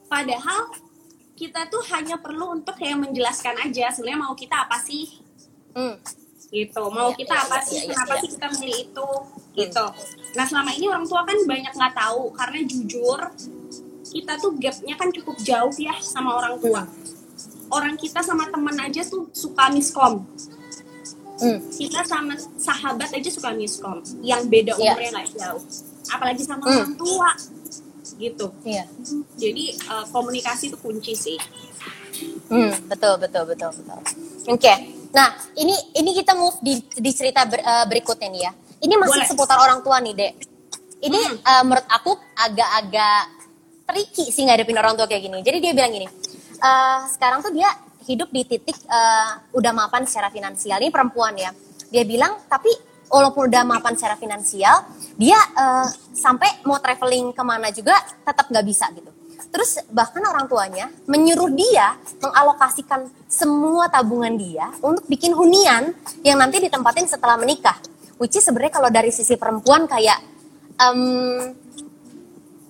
[0.05, 0.69] Padahal
[1.33, 5.17] kita tuh hanya perlu untuk kayak menjelaskan aja sebenarnya mau kita apa sih
[5.73, 5.97] hmm.
[6.53, 6.83] gitu.
[6.93, 7.79] Mau Iya, kita iya, apa iya, sih?
[7.81, 8.21] iya, Kenapa iya.
[8.21, 9.09] sih kita milih itu
[9.57, 9.85] gitu.
[10.37, 13.21] Nah selama ini orang tua kan banyak nggak tahu karena jujur
[14.13, 16.85] kita tuh gapnya kan cukup jauh ya sama orang tua.
[17.73, 20.29] Orang kita sama teman aja tuh suka miskom.
[21.35, 21.59] Hmm.
[21.73, 24.95] kita sama sahabat aja suka miskom yang beda Iya.
[24.95, 25.63] umurnya nggak jauh
[26.07, 26.71] apalagi sama Hmm.
[26.79, 27.31] orang tua
[28.15, 28.87] gitu Iya.
[29.35, 31.39] jadi uh, komunikasi itu kunci sih
[32.47, 33.99] Hmm, betul betul betul betul.
[34.47, 34.73] Oke.
[35.11, 38.53] Nah, ini ini kita move di di cerita ber- eh, berikutnya nih ya.
[38.79, 39.27] Ini masih Boleh.
[39.27, 40.33] seputar orang tua nih, Dek.
[41.01, 41.37] Ini Hmm.
[41.41, 43.23] eh, menurut aku agak-agak
[43.83, 45.41] tricky sih ngadepin orang tua kayak gini.
[45.41, 46.07] Jadi dia bilang gini,
[46.63, 47.69] eh, sekarang tuh dia
[48.07, 50.79] hidup di titik eh, udah mapan secara finansial.
[50.79, 51.51] Ini perempuan ya.
[51.91, 52.71] Dia bilang, tapi
[53.13, 54.87] walaupun udah mapan secara finansial,
[55.19, 59.11] dia eh, sampai mau traveling ke mana juga tetap nggak bisa gitu.
[59.53, 65.93] Terus bahkan orang tuanya menyuruh dia mengalokasikan semua tabungan dia untuk bikin hunian
[66.25, 67.77] yang nanti ditempatin setelah menikah.
[68.17, 70.17] Which is sebenarnya kalau dari sisi perempuan kayak
[70.81, 71.53] em,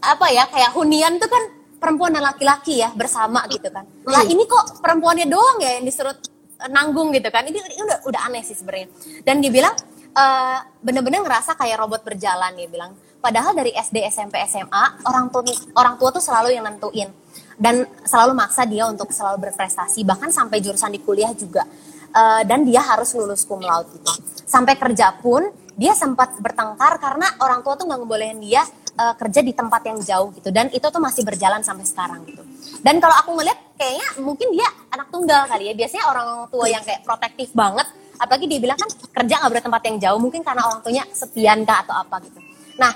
[0.02, 1.44] apa ya kayak hunian tuh kan
[1.82, 3.82] perempuan dan laki-laki ya bersama gitu kan.
[4.06, 7.42] Lah ini kok perempuannya doang ya yang disuruh eh, nanggung gitu kan.
[7.42, 8.86] Ini, ini udah udah aneh sih sebenarnya.
[9.26, 9.74] Dan dia bilang
[10.14, 12.94] eh, bener-bener ngerasa kayak robot berjalan dia bilang.
[13.18, 15.42] Padahal dari SD, SMP, SMA orang tua
[15.74, 17.10] orang tua tuh selalu yang nentuin
[17.54, 21.66] dan selalu maksa dia untuk selalu berprestasi bahkan sampai jurusan di kuliah juga.
[22.12, 24.12] Eh, dan dia harus lulus cum laude gitu.
[24.46, 29.40] Sampai kerja pun dia sempat bertengkar karena orang tua tuh nggak ngebolehin dia eh, kerja
[29.40, 32.42] di tempat yang jauh gitu dan itu tuh masih berjalan sampai sekarang gitu.
[32.82, 35.74] Dan kalau aku ngeliat kayaknya mungkin dia anak tunggal kali ya.
[35.74, 37.86] Biasanya orang tua yang kayak protektif banget
[38.22, 41.82] apalagi dia bilang kan kerja nggak bertempat yang jauh mungkin karena orang tuanya sepian kah
[41.82, 42.38] atau apa gitu.
[42.78, 42.92] Nah,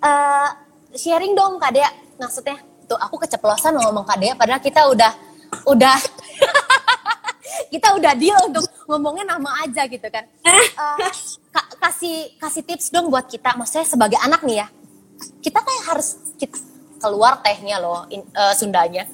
[0.00, 0.48] eh,
[0.96, 1.90] sharing dong Kak Dea.
[2.20, 2.56] Maksudnya
[2.88, 5.12] tuh aku keceplosan ngomong Kak Dea padahal kita udah
[5.68, 5.96] udah
[7.72, 10.24] kita udah deal untuk ngomongnya nama aja gitu kan.
[10.42, 11.12] Eh,
[11.52, 14.66] ka- kasih kasih tips dong buat kita, maksudnya sebagai anak nih ya.
[15.40, 16.58] Kita kayak harus kita,
[17.00, 19.08] keluar tehnya loh in- eh, Sundanya.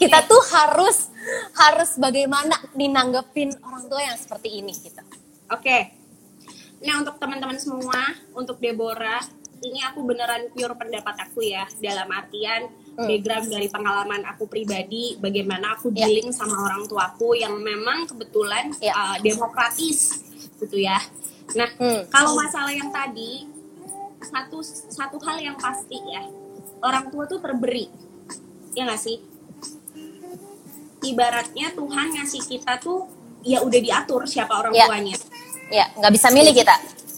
[0.00, 1.12] Kita tuh harus
[1.58, 5.02] harus bagaimana ninanggepin orang tua yang seperti ini gitu.
[5.50, 5.92] Oke.
[6.86, 7.98] Nah, untuk teman-teman semua,
[8.36, 9.20] untuk Deborah,
[9.64, 13.08] ini aku beneran pure pendapat aku ya, dalam artian Hmm.
[13.08, 16.08] background dari pengalaman aku pribadi, bagaimana aku Ya.
[16.08, 18.92] dealing sama orang tuaku yang memang kebetulan Ya.
[18.96, 20.24] uh, demokratis,
[20.56, 20.96] gitu ya.
[21.52, 22.08] Nah, Hmm.
[22.08, 23.44] kalau masalah yang tadi,
[24.18, 26.24] satu satu hal yang pasti ya,
[26.80, 27.86] orang tua tuh terberi,
[28.72, 29.18] ya nggak sih?
[30.98, 33.06] Ibaratnya Tuhan ngasih kita tuh
[33.40, 34.86] ya udah diatur siapa orang Ya.
[34.86, 35.14] tuanya
[35.68, 36.74] Ya, nggak bisa milih kita.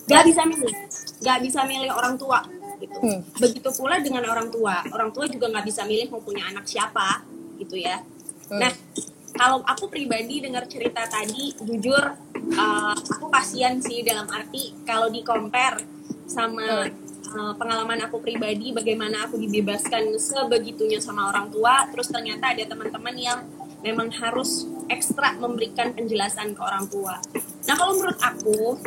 [0.08, 0.72] nggak bisa milih
[1.20, 2.40] nggak bisa milih orang tua
[2.78, 3.20] gitu Hmm.
[3.36, 7.28] begitu pula dengan orang tua orang tua juga nggak bisa milih mau punya anak siapa
[7.56, 8.00] gitu ya
[8.48, 8.56] Hmm.
[8.56, 8.72] nah
[9.34, 12.00] kalau aku pribadi dengar cerita tadi jujur
[12.50, 15.84] uh, aku kasihan sih dalam arti kalau di compare
[16.28, 16.86] sama
[17.34, 21.88] uh, pengalaman aku pribadi bagaimana aku dibebaskan sebegitunya sama orang tua.
[21.90, 23.40] Terus ternyata ada teman-teman yang
[23.80, 27.16] memang harus ekstra memberikan penjelasan ke orang tua.
[27.66, 28.78] Nah kalau menurut aku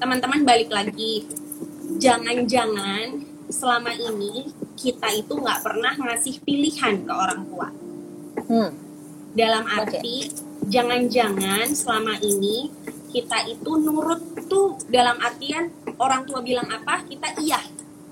[0.00, 1.28] teman-teman balik lagi.
[2.00, 7.68] Jangan-jangan selama ini kita itu nggak pernah ngasih pilihan ke orang tua.
[8.50, 8.74] Hmm.
[9.30, 10.26] dalam arti
[10.66, 12.66] jangan-jangan selama ini
[13.14, 14.18] kita itu nurut
[14.50, 17.60] tuh dalam artian orang tua bilang apa kita iya.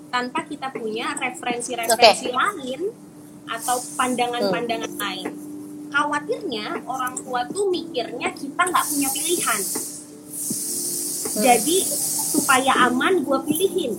[0.09, 2.81] Tanpa kita punya referensi-referensi lain
[3.49, 5.29] atau pandangan-pandangan lain.
[5.89, 9.61] Khawatirnya orang tua tuh mikirnya kita nggak punya pilihan.
[11.39, 11.77] Jadi
[12.29, 13.93] supaya aman gue pilihin.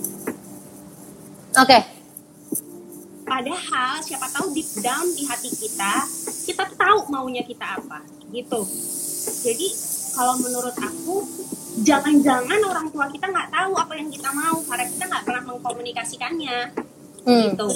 [1.58, 1.78] Oke.
[3.26, 6.02] Padahal siapa tahu deep down di hati kita,
[6.50, 8.02] kita tahu maunya kita apa,
[8.34, 8.66] gitu.
[9.46, 9.68] Jadi
[10.18, 11.22] kalau menurut aku,
[11.80, 16.58] jangan-jangan orang tua kita nggak tahu apa yang kita mau karena kita nggak pernah mengkomunikasikannya,
[17.20, 17.42] Hmm.
[17.52, 17.68] gitu.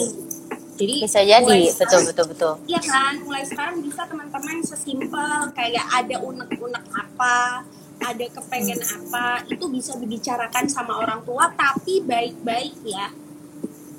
[0.75, 2.53] Jadi Bisa jadi, mulai betul sekarang- betul betul.
[2.67, 7.63] Iya kan, mulai sekarang bisa teman-teman sesimpel kayak ada unek-unek apa,
[8.03, 13.07] ada kepengen apa, itu bisa dibicarakan sama orang tua, tapi baik-baik ya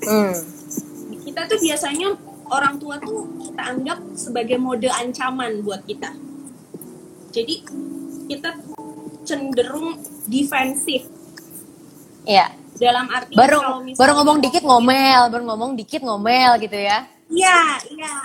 [0.04, 0.36] Hmm.
[1.24, 2.12] kita tuh biasanya
[2.46, 6.12] orang tua tuh kita anggap sebagai mode ancaman buat kita.
[7.32, 7.56] Jadi
[8.28, 8.52] kita
[9.26, 11.10] cenderung defensif
[12.24, 12.50] Iya.
[12.76, 16.98] dalam arti Baru kalau misalnya- baru ngomong dikit ngomel, baru ngomong dikit ngomel gitu ya.
[17.28, 17.60] Iya,
[17.90, 18.16] iya.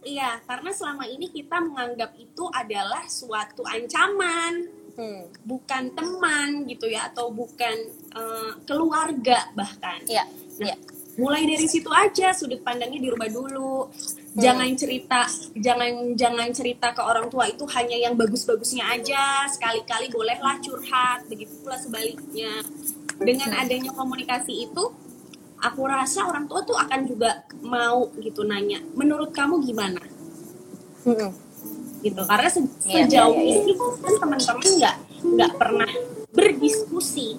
[0.00, 4.64] Iya, karena selama ini kita menganggap itu adalah suatu ancaman,
[4.96, 5.28] Hmm.
[5.44, 7.76] bukan teman gitu ya atau bukan
[8.10, 10.02] eh, keluarga bahkan.
[10.04, 10.24] Iya.
[10.58, 10.76] Nah, Iya.
[11.14, 13.86] mulai dari situ aja sudut pandangnya dirubah dulu.
[14.30, 15.26] Jangan cerita,
[15.58, 19.42] jangan jangan cerita ke orang tua itu hanya yang bagus-bagusnya aja.
[19.50, 22.62] Sekali-kali bolehlah curhat, begitu pula sebaliknya.
[23.18, 24.84] Dengan adanya komunikasi itu,
[25.58, 29.98] aku rasa orang tua tuh akan juga mau gitu nanya, menurut kamu gimana?
[31.02, 31.34] Hmm.
[32.00, 32.22] Gitu.
[32.22, 33.56] Karena se- Iya, sejauh iya, iya.
[33.66, 35.90] ini kan teman-teman nggak nggak pernah
[36.32, 37.36] berdiskusi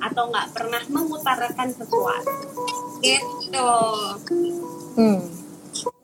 [0.00, 2.32] atau nggak pernah mengutarakan sesuatu
[3.02, 3.68] gitu
[4.96, 5.20] Hmm.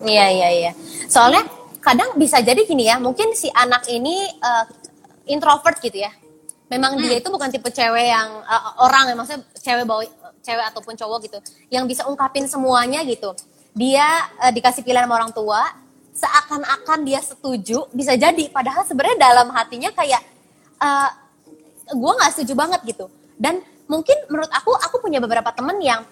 [0.06, 0.72] Iya iya iya.
[1.10, 1.42] Soalnya
[1.82, 4.64] kadang bisa jadi gini ya, mungkin si anak ini uh,
[5.26, 6.10] introvert gitu ya.
[6.66, 10.02] Memang dia itu bukan tipe cewek yang uh, orang yang maksudnya cewek bawa
[10.42, 11.38] cewek ataupun cowok gitu,
[11.70, 13.34] yang bisa ungkapin semuanya gitu.
[13.74, 15.62] Dia uh, dikasih pilihan sama orang tua,
[16.14, 18.50] seakan-akan dia setuju, bisa jadi.
[18.50, 20.22] Padahal sebenarnya dalam hatinya kayak
[20.82, 21.10] uh,
[21.94, 23.06] gue nggak setuju banget gitu.
[23.38, 26.02] Dan mungkin menurut aku, aku punya beberapa temen yang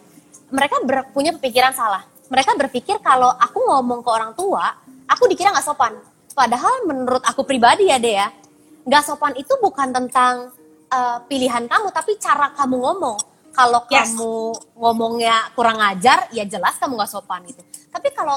[0.54, 4.64] mereka ber, punya pemikiran salah mereka berpikir kalau aku ngomong ke orang tua,
[5.08, 5.92] aku dikira nggak sopan.
[6.34, 8.28] Padahal menurut aku pribadi ya deh ya,
[8.84, 10.50] nggak sopan itu bukan tentang
[10.90, 13.18] uh, pilihan kamu, tapi cara kamu ngomong.
[13.54, 14.18] Kalau yes.
[14.18, 14.34] kamu
[14.74, 17.62] ngomongnya kurang ajar, ya jelas kamu nggak sopan gitu.
[17.92, 18.34] Tapi kalau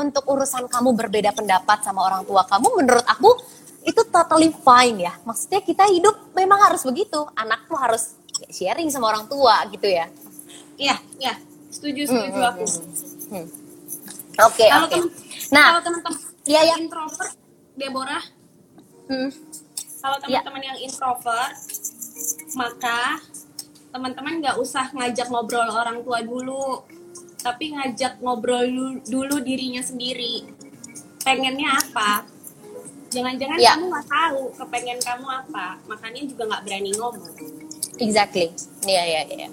[0.00, 3.30] untuk urusan kamu berbeda pendapat sama orang tua kamu, menurut aku
[3.84, 5.12] itu totally fine ya.
[5.28, 7.20] Maksudnya kita hidup memang harus begitu.
[7.36, 8.16] Anak tuh harus
[8.48, 10.08] sharing sama orang tua gitu ya.
[10.80, 11.34] Iya, iya.
[11.68, 12.66] Setuju, setuju hmm, aku.
[13.34, 13.50] Hmm.
[14.46, 14.94] Oke, okay, oke.
[14.94, 15.00] Okay.
[15.50, 16.74] Nah, kalau teman-teman ya, ya.
[16.78, 17.34] introvert,
[17.74, 18.22] Deborah,
[19.10, 19.30] hmm.
[19.98, 20.38] kalau ya.
[20.38, 20.66] teman-teman ya.
[20.70, 21.54] yang introvert,
[22.54, 23.18] maka
[23.90, 26.86] teman-teman nggak usah ngajak ngobrol orang tua dulu,
[27.42, 30.46] tapi ngajak ngobrol dulu dirinya sendiri.
[31.26, 32.22] Pengennya apa?
[33.10, 33.74] Jangan-jangan ya.
[33.74, 37.34] kamu nggak tahu kepengen kamu apa, makanya juga nggak berani ngomong.
[37.98, 38.54] Exactly.
[38.86, 39.48] Iya, iya, iya.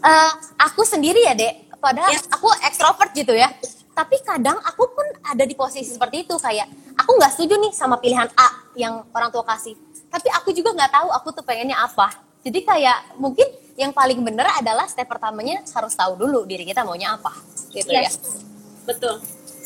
[0.00, 2.26] Uh, aku sendiri ya, Dek, padahal yes.
[2.30, 3.48] aku ekstrovert gitu ya
[3.98, 7.98] tapi kadang aku pun ada di posisi seperti itu kayak aku nggak setuju nih sama
[7.98, 9.74] pilihan A yang orang tua kasih
[10.06, 12.14] tapi aku juga nggak tahu aku tuh pengennya apa
[12.46, 17.18] jadi kayak mungkin yang paling bener adalah step pertamanya harus tahu dulu diri kita maunya
[17.18, 17.34] apa
[17.74, 18.06] gitu ya.
[18.06, 18.14] yes.
[18.14, 18.22] ya
[18.86, 19.14] betul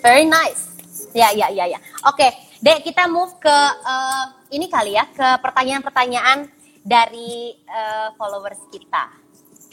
[0.00, 0.72] very nice
[1.12, 2.28] ya ya ya ya oke
[2.64, 6.48] dek kita move ke uh, ini kali ya ke pertanyaan-pertanyaan
[6.80, 9.12] dari uh, followers kita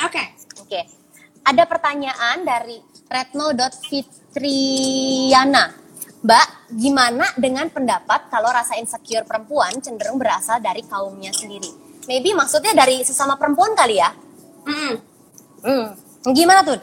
[0.03, 0.25] oke okay.
[0.59, 0.98] oke okay
[1.49, 2.77] ada pertanyaan dari
[3.09, 5.65] retno.fitriana.
[6.19, 11.73] Mbak, gimana dengan pendapat kalau rasa insecure perempuan cenderung berasal dari kaumnya sendiri?
[12.05, 14.13] Maybe maksudnya dari sesama perempuan kali ya?
[14.67, 14.99] Mm.
[15.63, 15.95] Hmm.
[16.35, 16.77] Gimana tuh?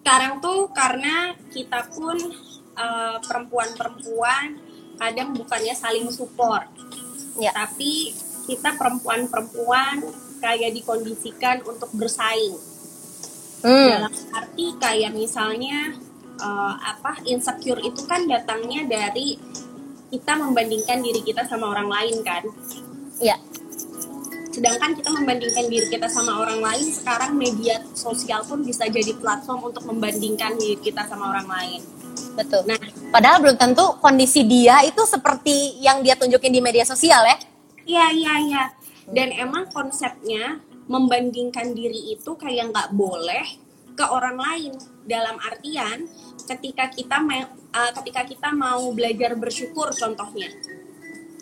[0.00, 2.16] Sekarang tuh karena kita pun
[2.74, 4.56] uh, perempuan-perempuan
[4.96, 6.64] kadang bukannya saling support.
[7.36, 7.52] Ya.
[7.52, 8.16] Tapi
[8.48, 10.00] kita perempuan-perempuan
[10.38, 12.56] kayak dikondisikan untuk bersaing.
[13.62, 13.90] Hmm.
[13.90, 15.98] Dalam arti kayak misalnya
[16.38, 19.34] uh, apa insecure itu kan datangnya dari
[20.08, 22.46] kita membandingkan diri kita sama orang lain kan.
[23.18, 23.36] Iya.
[24.48, 29.70] Sedangkan kita membandingkan diri kita sama orang lain, sekarang media sosial pun bisa jadi platform
[29.70, 31.80] untuk membandingkan diri kita sama orang lain.
[32.34, 32.66] Betul.
[32.66, 32.78] Nah,
[33.10, 37.36] padahal belum tentu kondisi dia itu seperti yang dia tunjukin di media sosial ya.
[37.86, 38.64] Iya, iya, iya
[39.12, 43.44] dan emang konsepnya membandingkan diri itu kayak nggak boleh
[43.98, 44.72] ke orang lain
[45.04, 46.06] dalam artian
[46.48, 50.48] ketika kita uh, ketika kita mau belajar bersyukur contohnya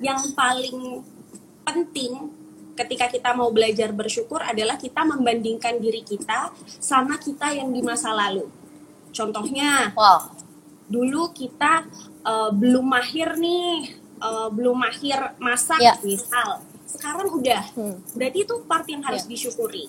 [0.03, 1.05] yang paling
[1.63, 2.33] penting
[2.77, 8.13] ketika kita mau belajar bersyukur adalah kita membandingkan diri kita sama kita yang di masa
[8.13, 8.49] lalu
[9.15, 10.29] contohnya wow.
[10.89, 11.87] dulu kita
[12.25, 15.97] uh, belum mahir nih uh, belum mahir masak yeah.
[16.05, 16.61] misal
[16.97, 17.97] sekarang udah hmm.
[18.17, 19.31] berarti itu part yang harus yeah.
[19.37, 19.85] disyukuri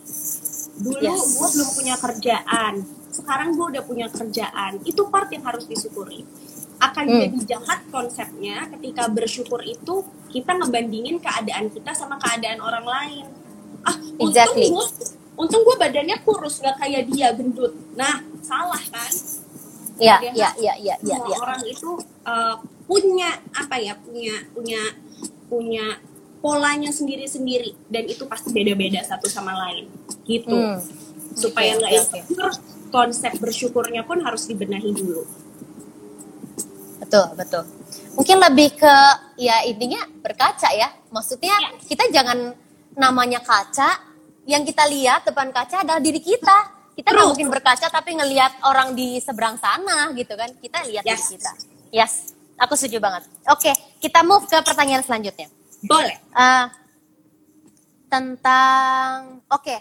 [0.78, 1.40] dulu yes.
[1.40, 2.74] gue belum punya kerjaan
[3.10, 6.28] sekarang gue udah punya kerjaan itu part yang harus disyukuri
[6.78, 7.20] akan hmm.
[7.26, 13.26] jadi jahat konsepnya ketika bersyukur itu kita ngebandingin keadaan kita sama keadaan orang lain
[13.88, 14.70] ah exactly.
[14.70, 14.88] untung gue
[15.38, 19.14] untung gue badannya kurus gak kayak dia gendut nah salah kan
[19.98, 21.18] Iya, iya, iya, iya, iya.
[21.18, 21.38] Ya.
[21.42, 23.98] Orang itu uh, punya apa ya?
[23.98, 24.82] Punya punya
[25.50, 25.86] punya
[26.48, 27.76] polanya sendiri-sendiri.
[27.92, 29.92] Dan itu pasti beda-beda satu sama lain.
[30.24, 30.56] Gitu.
[30.56, 30.80] Hmm.
[31.38, 32.90] supaya nggak okay, insecure okay.
[32.90, 35.22] konsep bersyukurnya pun harus dibenahi dulu.
[36.98, 37.62] Betul betul.
[38.18, 38.96] Mungkin lebih ke
[39.38, 40.90] ya intinya berkaca ya.
[41.14, 41.70] Maksudnya ya.
[41.86, 42.58] kita jangan
[42.98, 44.02] namanya kaca.
[44.50, 46.74] Yang kita lihat depan kaca adalah diri kita.
[46.98, 50.50] Kita nggak mungkin berkaca tapi ngelihat orang di seberang sana gitu kan.
[50.58, 51.14] Kita lihat yes.
[51.14, 51.52] diri kita.
[51.94, 52.14] Yes.
[52.58, 53.30] Aku setuju banget.
[53.46, 53.70] Oke
[54.02, 55.54] kita move ke pertanyaan selanjutnya
[55.84, 56.18] boleh.
[56.34, 56.66] Uh,
[58.08, 59.80] tentang, oke, okay.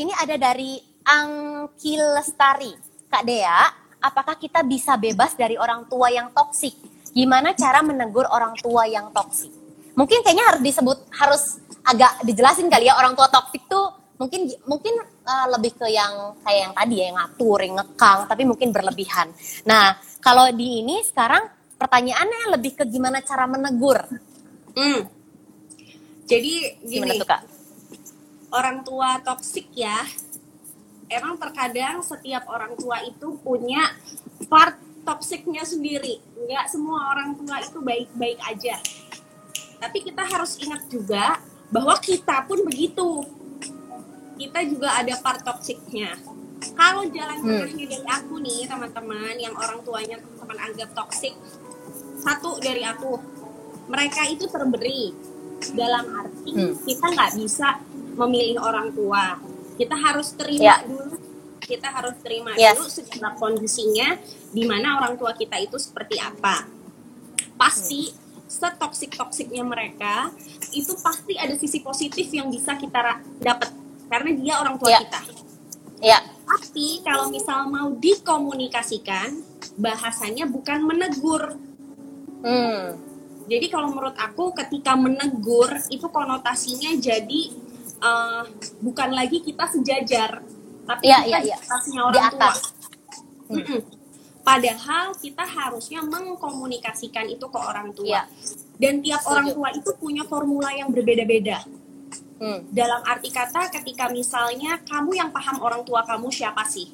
[0.00, 2.72] ini ada dari Angki Lestari,
[3.10, 3.62] Kak Dea.
[4.02, 6.74] Apakah kita bisa bebas dari orang tua yang toksik?
[7.14, 9.52] Gimana cara menegur orang tua yang toksik?
[9.94, 11.42] Mungkin kayaknya harus disebut, harus
[11.86, 14.94] agak dijelasin kali ya orang tua toksik tuh mungkin mungkin
[15.26, 19.28] uh, lebih ke yang kayak yang tadi ya yang ngatur, yang ngekang, tapi mungkin berlebihan.
[19.66, 21.42] Nah, kalau di ini sekarang
[21.74, 23.98] pertanyaannya lebih ke gimana cara menegur
[24.72, 25.00] Hmm.
[26.26, 26.52] Jadi
[26.86, 27.18] gini.
[27.20, 27.42] Tuh kak?
[28.52, 30.04] orang tua toksik ya
[31.08, 33.96] emang terkadang setiap orang tua itu punya
[34.46, 38.76] part toksiknya sendiri nggak semua orang tua itu baik-baik aja
[39.80, 41.40] tapi kita harus ingat juga
[41.72, 43.24] bahwa kita pun begitu
[44.36, 46.20] kita juga ada part toksiknya
[46.76, 47.66] kalau jalan Hmm.
[47.66, 51.34] tengahnya dari aku nih teman-teman yang orang tuanya teman anggap toksik
[52.22, 53.18] satu dari aku
[53.86, 55.10] mereka itu terberi
[55.72, 56.74] dalam arti Hmm.
[56.82, 57.68] kita nggak bisa
[58.14, 59.38] memilih orang tua
[59.74, 60.76] kita harus terima Ya.
[60.82, 61.16] dulu
[61.62, 62.74] kita harus terima Yes.
[62.74, 64.18] dulu segala kondisinya
[64.50, 66.66] di mana orang tua kita itu seperti apa
[67.54, 68.10] pasti
[68.44, 70.28] setoksik toksiknya mereka
[70.72, 73.70] itu pasti ada sisi positif yang bisa kita dapat
[74.06, 75.00] karena dia orang tua Ya.
[75.00, 75.22] kita
[76.02, 79.38] Ya, tapi kalau misal mau dikomunikasikan
[79.78, 81.54] bahasanya bukan menegur
[82.42, 82.98] hmm,
[83.46, 87.42] jadi kalau menurut aku ketika menegur itu konotasinya jadi
[87.98, 88.42] eh,
[88.78, 90.42] bukan lagi kita sejajar,
[90.84, 91.56] tapi Iya, kita di iya.
[91.58, 92.30] atasnya Di orang tua.
[92.30, 92.56] atas.
[93.46, 93.80] Hmm.
[94.42, 98.06] Padahal kita harusnya mengkomunikasikan itu ke orang tua.
[98.10, 98.22] Iya.
[98.74, 99.32] Dan tiap Setuju.
[99.38, 101.62] orang tua itu punya formula yang berbeda-beda.
[102.42, 106.90] hmm, Dalam arti kata ketika misalnya kamu yang paham orang tua kamu siapa sih?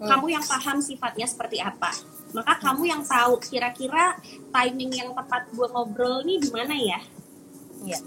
[0.00, 0.08] Hmm.
[0.08, 1.92] Kamu yang paham sifatnya seperti apa?
[2.32, 4.16] Maka kamu yang tahu kira-kira
[4.48, 7.00] timing yang tepat buat ngobrol nih di mana ya?
[7.84, 7.98] ya.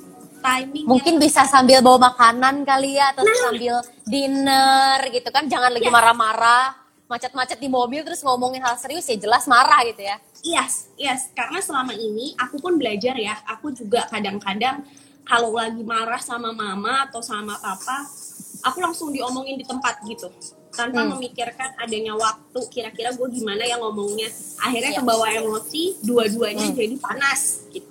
[0.41, 5.89] Timing Mungkin bisa sambil bawa makanan kali ya, atau sambil dinner gitu kan, jangan lagi
[5.89, 5.93] Yes.
[5.93, 6.77] marah-marah,
[7.09, 10.17] macet-macet di mobil terus ngomongin hal serius ya jelas marah gitu ya.
[10.45, 11.33] Yes, yes.
[11.33, 13.41] Karena selama ini aku pun belajar ya.
[13.57, 14.85] Aku juga kadang-kadang
[15.25, 18.05] kalau lagi marah sama mama atau sama papa,
[18.61, 20.29] aku langsung diomongin di tempat gitu.
[20.75, 21.15] Tanpa Hmm.
[21.15, 24.27] memikirkan adanya waktu, kira-kira gue gimana ya ngomongnya.
[24.59, 24.99] Akhirnya Iya.
[24.99, 26.75] kebawa emosi, dua-duanya Hmm.
[26.75, 27.87] jadi panas gitu.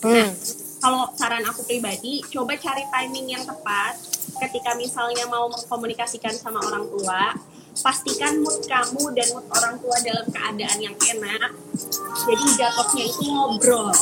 [0.00, 0.32] Hmm.
[0.80, 4.00] Kalau saran aku pribadi, coba cari timing yang tepat
[4.40, 7.36] ketika misalnya mau mengkomunikasikan sama orang tua.
[7.70, 11.52] Pastikan mood kamu dan mood orang tua dalam keadaan yang enak.
[12.26, 13.92] Jadi jatuhnya itu ngobrol.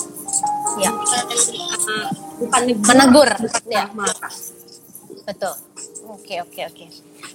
[0.79, 1.25] Ya, Bukan,
[1.85, 2.09] uh,
[2.39, 2.87] bukan negur.
[2.87, 3.85] Menegur, Bukan ya.
[3.93, 4.33] marah.
[5.27, 5.55] betul.
[6.09, 6.87] Oke, oke, oke.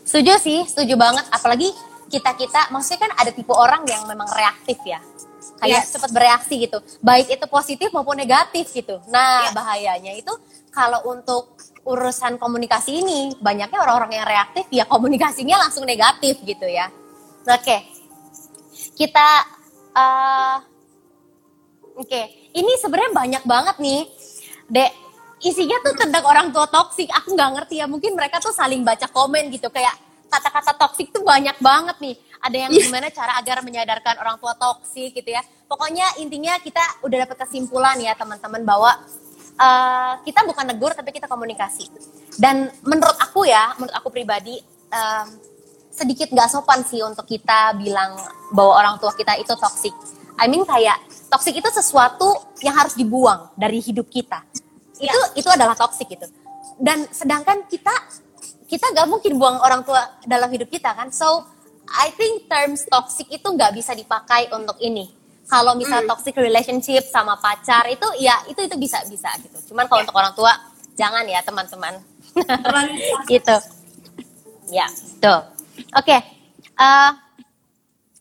[0.01, 1.25] Setuju sih, setuju banget.
[1.29, 1.69] Apalagi
[2.09, 5.01] kita-kita, maksudnya kan ada tipe orang yang memang reaktif ya.
[5.61, 5.93] Kayak Yes.
[5.95, 6.77] cepat bereaksi gitu.
[6.99, 8.99] Baik itu positif maupun negatif gitu.
[9.07, 9.53] Nah, Yes.
[9.55, 10.33] bahayanya itu
[10.73, 16.89] kalau untuk urusan komunikasi ini, banyaknya orang-orang yang reaktif ya komunikasinya langsung negatif gitu ya.
[17.45, 17.77] Oke.
[18.97, 19.27] Kita
[19.93, 20.57] eh,
[21.93, 24.01] Oke, ini sebenarnya banyak banget nih,
[24.65, 24.91] Dek.
[25.43, 27.11] Isinya tuh tentang orang tua toksik.
[27.11, 29.91] Aku nggak ngerti ya, mungkin mereka tuh saling baca komen gitu, kayak
[30.31, 32.15] kata-kata toksik tuh banyak banget nih.
[32.43, 35.43] Ada yang gimana cara agar menyadarkan orang tua toksik gitu ya.
[35.67, 38.91] Pokoknya intinya kita udah dapat kesimpulan ya teman-teman bahwa
[39.59, 41.91] eh, kita bukan negur tapi kita komunikasi.
[42.39, 44.57] Dan menurut aku ya, menurut aku pribadi
[44.89, 45.27] em,
[45.93, 48.17] sedikit nggak sopan sih untuk kita bilang
[48.49, 49.93] bahwa orang tua kita itu toksik.
[50.41, 50.97] I mean kayak
[51.29, 54.41] toksik itu sesuatu yang harus dibuang dari hidup kita.
[54.99, 56.27] Itu itu adalah toksik itu.
[56.77, 57.93] Dan sedangkan kita
[58.67, 61.13] kita nggak mungkin buang orang tua dalam hidup kita kan.
[61.13, 61.45] So
[61.93, 65.09] I think terms toxic itu nggak bisa dipakai untuk ini.
[65.43, 69.73] Kalau misal toxic relationship sama pacar itu ya itu itu bisa bisa gitu.
[69.73, 70.55] Cuman kalau untuk orang tua
[70.97, 71.99] jangan ya teman-teman.
[73.29, 73.55] Gitu.
[74.73, 74.89] Ya,
[75.21, 75.41] tuh.
[75.93, 76.17] Oke.
[76.73, 77.11] eh,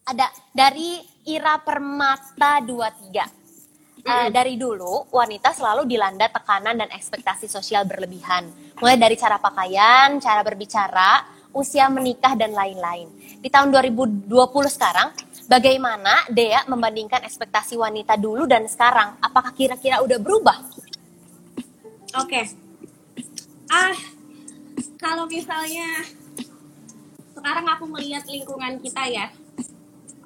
[0.05, 3.42] ada dari Ira Permata 23.
[4.03, 8.51] Eh, dari dulu wanita selalu dilanda tekanan dan ekspektasi sosial berlebihan.
[8.83, 11.23] Mulai dari cara pakaian, cara berbicara,
[11.55, 13.07] usia menikah dan lain-lain.
[13.39, 14.27] Di tahun 2020
[14.67, 15.15] sekarang,
[15.47, 19.23] bagaimana Dea membandingkan ekspektasi wanita dulu dan sekarang?
[19.23, 20.59] Apakah kira-kira udah berubah?
[22.19, 22.43] Oke.
[23.71, 23.95] Ah,
[24.99, 26.11] kalau misalnya
[27.39, 29.31] sekarang aku melihat lingkungan kita ya,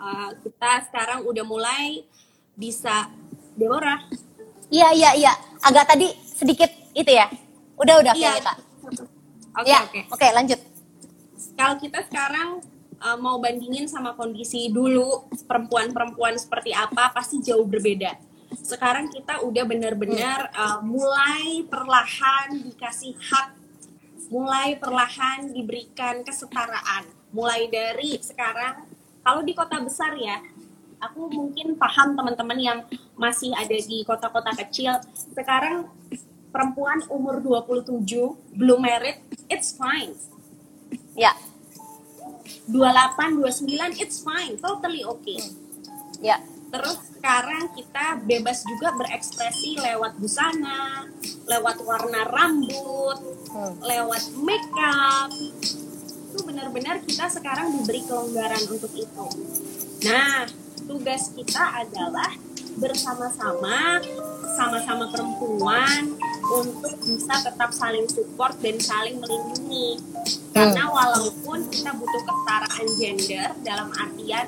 [0.00, 2.08] uh, kita sekarang udah mulai
[2.56, 3.12] bisa
[3.56, 4.04] Deborah.
[4.68, 5.32] Iya, iya, iya.
[5.64, 7.26] Agak tadi sedikit itu ya.
[7.80, 8.36] Udah, udah Iya.
[8.36, 8.56] kayaknya, Kak.
[9.56, 10.00] Oke Ya, oke.
[10.12, 10.60] oke lanjut.
[11.56, 12.60] Kalau kita sekarang
[13.00, 18.20] uh, mau bandingin sama kondisi dulu perempuan-perempuan seperti apa, pasti jauh berbeda.
[18.60, 23.56] Sekarang kita udah benar-benar uh, mulai perlahan dikasih hak,
[24.28, 27.08] mulai perlahan diberikan kesetaraan.
[27.32, 28.84] Mulai dari sekarang,
[29.24, 30.40] kalau di kota besar ya,
[31.06, 32.78] aku mungkin paham teman-teman yang
[33.14, 34.98] masih ada di kota-kota kecil.
[35.34, 35.88] Sekarang
[36.50, 38.02] perempuan umur 27
[38.56, 40.12] belum married, it's fine.
[41.16, 41.32] Ya,
[42.66, 45.38] 28, 29, it's fine, totally okay.
[46.18, 46.42] ya.
[46.66, 51.06] Terus sekarang kita bebas juga berekspresi lewat busana,
[51.46, 53.18] lewat warna rambut,
[53.54, 53.78] Hmm.
[53.80, 55.30] lewat makeup.
[55.30, 59.26] Itu benar-benar kita sekarang diberi kelonggaran untuk itu.
[60.10, 60.44] Nah,
[60.86, 62.30] tugas kita adalah
[62.76, 64.00] bersama-sama,
[64.54, 66.14] sama-sama perempuan
[66.46, 69.98] untuk bisa tetap saling support dan saling melindungi.
[70.50, 74.46] Karena walaupun kita butuh kesetaraan gender dalam artian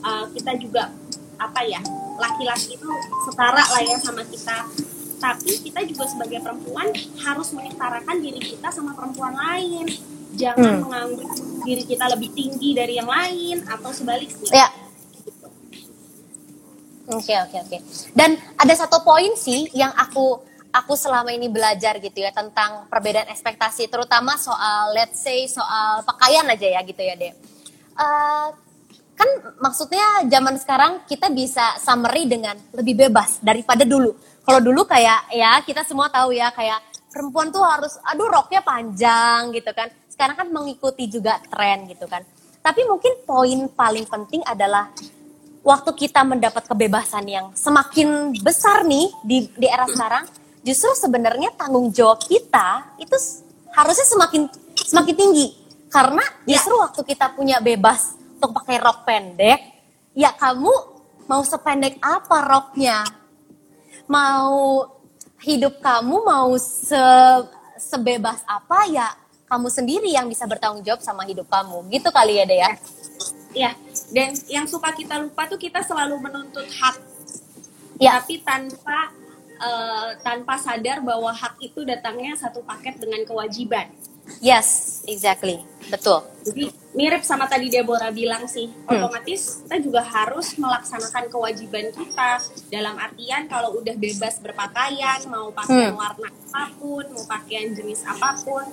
[0.00, 0.90] uh, kita juga
[1.34, 1.82] apa ya
[2.14, 2.88] laki-laki itu
[3.26, 4.70] setara lah ya sama kita
[5.18, 9.86] tapi kita juga sebagai perempuan harus menyetarakan diri kita sama perempuan lain
[10.34, 10.82] jangan Hmm.
[10.86, 11.30] menganggap
[11.64, 14.68] diri kita lebih tinggi dari yang lain atau sebaliknya Ya.
[17.04, 17.78] Oke oke oke.
[18.16, 20.40] Dan ada satu poin sih yang aku
[20.74, 26.48] aku selama ini belajar gitu ya tentang perbedaan ekspektasi, terutama soal let's say soal pakaian
[26.48, 27.32] aja ya gitu ya deh.
[27.94, 28.48] Eh,
[29.14, 29.30] kan
[29.62, 34.16] maksudnya zaman sekarang kita bisa summary dengan lebih bebas daripada dulu.
[34.42, 36.82] Kalau dulu kayak ya kita semua tahu ya kayak
[37.12, 39.92] perempuan tuh harus aduh roknya panjang gitu kan.
[40.10, 42.26] Sekarang kan mengikuti juga tren gitu kan.
[42.64, 44.90] Tapi mungkin poin paling penting adalah
[45.64, 50.28] waktu kita mendapat kebebasan yang semakin besar nih di di era sekarang,
[50.60, 53.16] justru sebenarnya tanggung jawab kita itu
[53.72, 54.42] harusnya semakin
[54.76, 55.46] semakin tinggi.
[55.88, 59.60] Karena justru waktu kita punya bebas untuk pakai rok pendek,
[60.12, 60.70] ya kamu
[61.24, 63.00] mau sependek apa roknya?
[64.04, 64.84] Mau
[65.40, 67.00] hidup kamu mau se
[67.74, 69.08] sebebas apa ya
[69.50, 71.88] kamu sendiri yang bisa bertanggung jawab sama hidup kamu.
[71.88, 72.58] Gitu kali ya, Dea.
[72.60, 72.70] ya?
[73.54, 73.70] ya
[74.14, 76.96] dan yang suka kita lupa tuh kita selalu menuntut hak
[77.94, 78.18] Ya.
[78.18, 79.10] tapi tanpa
[79.54, 83.86] eh, tanpa sadar bahwa hak itu datangnya satu paket dengan kewajiban
[84.40, 85.60] Yes, exactly.
[85.92, 86.24] Betul.
[86.48, 88.96] Jadi mirip sama tadi Deborah bilang sih, Hmm.
[88.96, 92.40] otomatis kita juga harus melaksanakan kewajiban kita
[92.72, 96.00] dalam artian kalau udah bebas berpakaian, mau pakaian Hmm.
[96.00, 98.64] warna apa pun, mau pakaian jenis apa pun,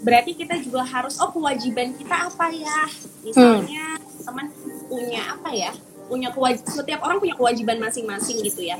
[0.00, 2.80] berarti kita juga harus oh kewajiban kita apa ya?
[3.24, 4.46] Misalnya teman
[4.88, 5.72] punya apa ya?
[6.10, 8.74] punya kewajib setiap orang punya kewajiban masing-masing gitu ya.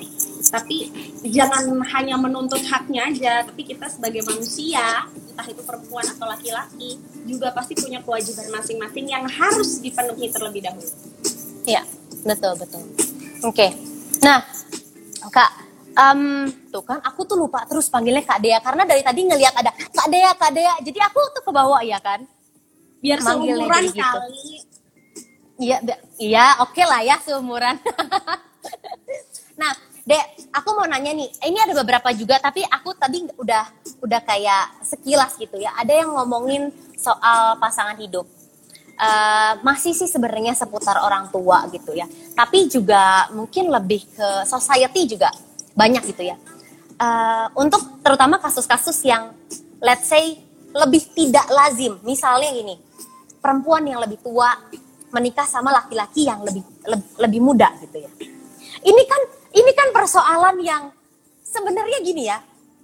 [0.50, 0.90] Tapi
[1.22, 6.98] jangan hanya menuntut haknya aja, tapi kita sebagai manusia, entah itu perempuan atau laki-laki,
[7.30, 10.90] juga pasti punya kewajiban masing-masing yang harus dipenuhi terlebih dahulu.
[11.62, 11.86] Iya,
[12.26, 12.82] betul betul.
[13.46, 13.70] Oke.
[14.26, 14.42] Nah,
[15.30, 15.50] Kak,
[15.94, 19.69] em, tuh kan aku tuh lupa terus panggilnya Kak Dea karena dari tadi ngelihat ada
[20.10, 20.74] Dea, Kak Dea.
[20.82, 22.26] Jadi aku tuh ke bawah ya kan?
[23.00, 24.02] Biar Manggilnya seumuran gitu.
[24.02, 24.48] kali.
[25.60, 25.76] Iya,
[26.16, 27.76] iya, oke lah ya seumuran.
[29.60, 29.72] nah,
[30.08, 31.28] Dek, aku mau nanya nih.
[31.44, 33.64] Ini ada beberapa juga, tapi aku tadi udah
[34.00, 35.76] udah kayak sekilas gitu ya.
[35.76, 38.24] Ada yang ngomongin soal pasangan hidup.
[39.00, 42.04] Eh, masih sih sebenarnya seputar orang tua gitu ya.
[42.36, 45.32] Tapi juga mungkin lebih ke society juga
[45.72, 46.36] banyak gitu ya.
[47.00, 49.32] Eh, untuk terutama kasus-kasus yang
[49.80, 50.38] let's say
[50.70, 51.98] lebih tidak lazim.
[52.06, 52.78] Misalnya gini,
[53.42, 54.54] perempuan yang lebih tua
[55.10, 58.10] menikah sama laki-laki yang lebih leb- lebih muda gitu ya.
[58.80, 60.94] Ini kan ini kan persoalan yang
[61.42, 62.38] sebenarnya gini ya.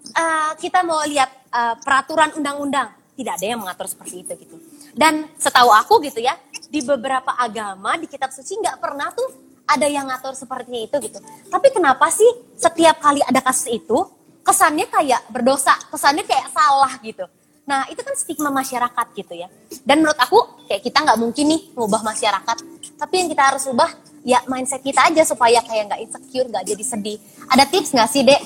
[0.06, 4.56] eh, kita mau lihat eh, peraturan undang-undang tidak ada yang mengatur seperti itu gitu.
[4.96, 6.36] Dan setahu aku gitu ya,
[6.70, 9.28] di beberapa agama di kitab suci nggak pernah tuh
[9.66, 11.18] ada yang ngatur seperti itu gitu.
[11.50, 13.98] Tapi kenapa sih setiap kali ada kasus itu
[14.46, 17.26] kesannya kayak berdosa, kesannya kayak salah gitu.
[17.66, 19.50] Nah itu kan stigma masyarakat gitu ya.
[19.82, 20.38] Dan menurut aku
[20.70, 22.56] kayak kita nggak mungkin nih ngubah masyarakat.
[22.94, 23.90] Tapi yang kita harus ubah
[24.22, 27.18] ya mindset kita aja supaya kayak nggak insecure, nggak jadi sedih.
[27.50, 28.42] Ada tips nggak sih dek?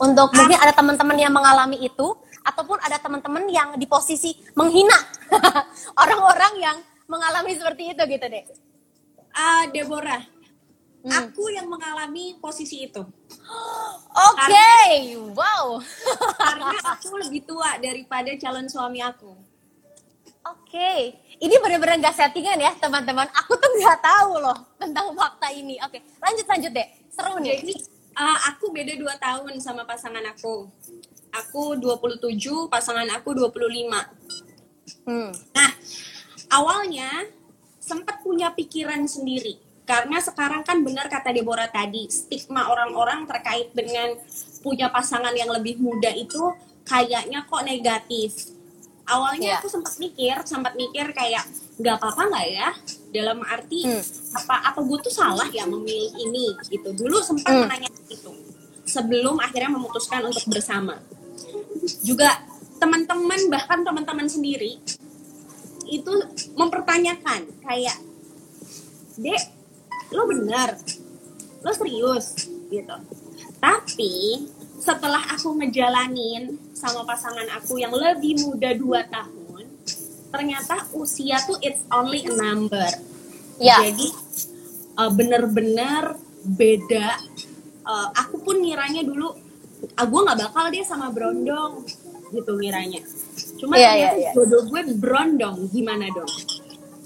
[0.00, 4.98] Untuk mungkin ada teman-teman yang mengalami itu, ataupun ada teman-teman yang di posisi menghina
[6.02, 6.76] orang-orang yang
[7.06, 8.44] mengalami seperti itu gitu dek.
[9.34, 10.34] Ah, Deborah,
[11.04, 11.28] Hmm.
[11.28, 13.04] aku yang mengalami posisi itu.
[14.14, 14.70] Oke,
[15.34, 15.82] wow.
[16.46, 19.34] Karena aku lebih tua daripada calon suami aku.
[20.44, 23.24] Oke, ini benar-benar nggak settingan ya teman-teman.
[23.32, 25.80] Aku tuh nggak tahu loh tentang fakta ini.
[25.80, 26.88] Oke, lanjut lanjut deh.
[27.08, 27.64] Seru nih.
[27.64, 27.74] Jadi
[28.12, 30.68] uh, aku beda 2 tahun sama pasangan aku.
[31.32, 35.08] Aku 27, pasangan aku 25.
[35.08, 35.32] Hmm.
[35.32, 35.70] Nah,
[36.52, 37.24] awalnya
[37.80, 39.63] sempat punya pikiran sendiri.
[39.84, 44.16] Karena sekarang kan benar kata Deborah tadi, stigma orang-orang terkait dengan
[44.64, 46.40] punya pasangan yang lebih muda itu
[46.88, 48.48] kayaknya kok negatif.
[49.04, 49.56] Awalnya Iya.
[49.60, 51.44] aku sempat mikir, sempat mikir kayak
[51.76, 52.68] nggak apa-apa nggak ya?
[53.12, 54.00] Dalam arti Hmm.
[54.32, 56.96] apa apa gue tuh salah ya memilih ini gitu.
[56.96, 57.68] Dulu sempat Hmm.
[57.68, 58.32] menanya itu
[58.88, 60.96] sebelum akhirnya memutuskan untuk bersama.
[62.00, 62.40] Juga
[62.80, 64.80] teman-teman bahkan teman-teman sendiri
[65.84, 66.12] itu
[66.56, 68.00] mempertanyakan kayak
[69.20, 69.42] dek
[70.14, 70.78] lo benar
[71.64, 72.96] lo serius gitu.
[73.58, 74.46] Tapi
[74.78, 79.64] setelah aku ngejalanin sama pasangan aku yang lebih muda 2 tahun
[80.28, 82.88] ternyata usia tuh it's only a number.
[83.62, 83.78] Ya.
[83.86, 84.08] jadi
[84.98, 87.22] uh, bener-bener beda.
[87.86, 89.30] Uh, aku pun ngiranya dulu
[89.94, 91.86] ah, gue nggak bakal deh sama Brondong
[92.34, 93.00] gitu ngiranya.
[93.56, 94.30] Cuma Iya, ternyata iya, iya.
[94.34, 96.32] jodoh gue Brondong gimana dong?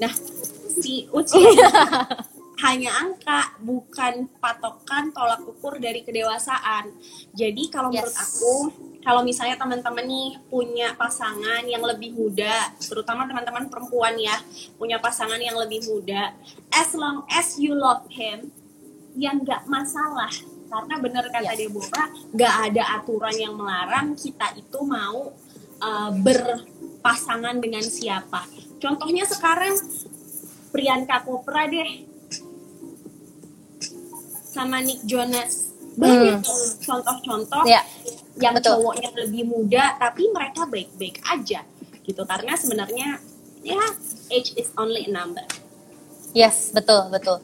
[0.00, 0.12] Nah
[0.78, 1.38] si itu
[2.58, 6.90] hanya angka bukan patokan tolak ukur dari kedewasaan
[7.32, 8.02] jadi kalau Yes.
[8.02, 8.54] menurut aku
[9.08, 14.36] kalau misalnya teman-teman nih punya pasangan yang lebih muda, terutama teman-teman perempuan ya,
[14.76, 16.36] punya pasangan yang lebih muda,
[16.68, 18.52] as long as you love him,
[19.16, 20.28] yang nggak masalah.
[20.68, 21.72] Karena bener kata Yes.
[21.72, 25.32] Deborah, nggak ada aturan yang melarang kita itu mau
[25.80, 28.44] uh, berpasangan dengan siapa.
[28.76, 29.72] Contohnya sekarang
[30.68, 32.07] Priyanka Chopra deh
[34.48, 35.68] sama Nick Jonas.
[35.94, 36.46] Banyak
[36.78, 37.82] contoh-contoh Ya.
[38.38, 38.78] yang betul.
[38.78, 41.66] cowoknya lebih muda tapi mereka baik-baik aja
[42.06, 43.18] gitu karena sebenarnya
[43.60, 43.82] ya
[44.30, 45.42] age is only a number
[46.30, 47.42] Yes, betul, betul.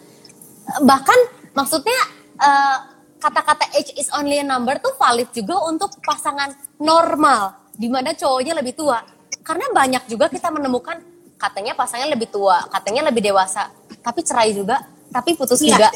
[0.81, 1.19] Bahkan
[1.51, 1.99] maksudnya
[2.37, 2.77] eh,
[3.17, 8.55] kata-kata age is only a number tuh valid juga untuk pasangan normal di mana cowoknya
[8.55, 9.03] lebih tua.
[9.41, 11.01] Karena banyak juga kita menemukan
[11.35, 13.67] katanya pasangan lebih tua, katanya lebih dewasa,
[13.99, 14.79] tapi cerai juga,
[15.11, 15.75] tapi putus Iya.
[15.75, 15.89] juga.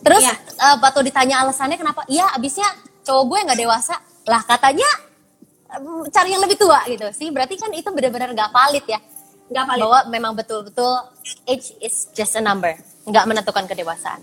[0.00, 0.34] Terus Iya.
[0.36, 2.02] eh, waktu ditanya alasannya kenapa?
[2.08, 2.66] Iya, abisnya
[3.04, 3.96] cowok gue nggak dewasa.
[4.26, 4.88] Lah katanya
[5.70, 7.28] em, cari yang lebih tua gitu sih.
[7.30, 9.00] Berarti kan itu benar-benar nggak valid ya
[9.50, 10.92] nggak valid bahwa memang betul-betul
[11.44, 12.70] age is just a number,
[13.02, 14.22] nggak menentukan kedewasaan.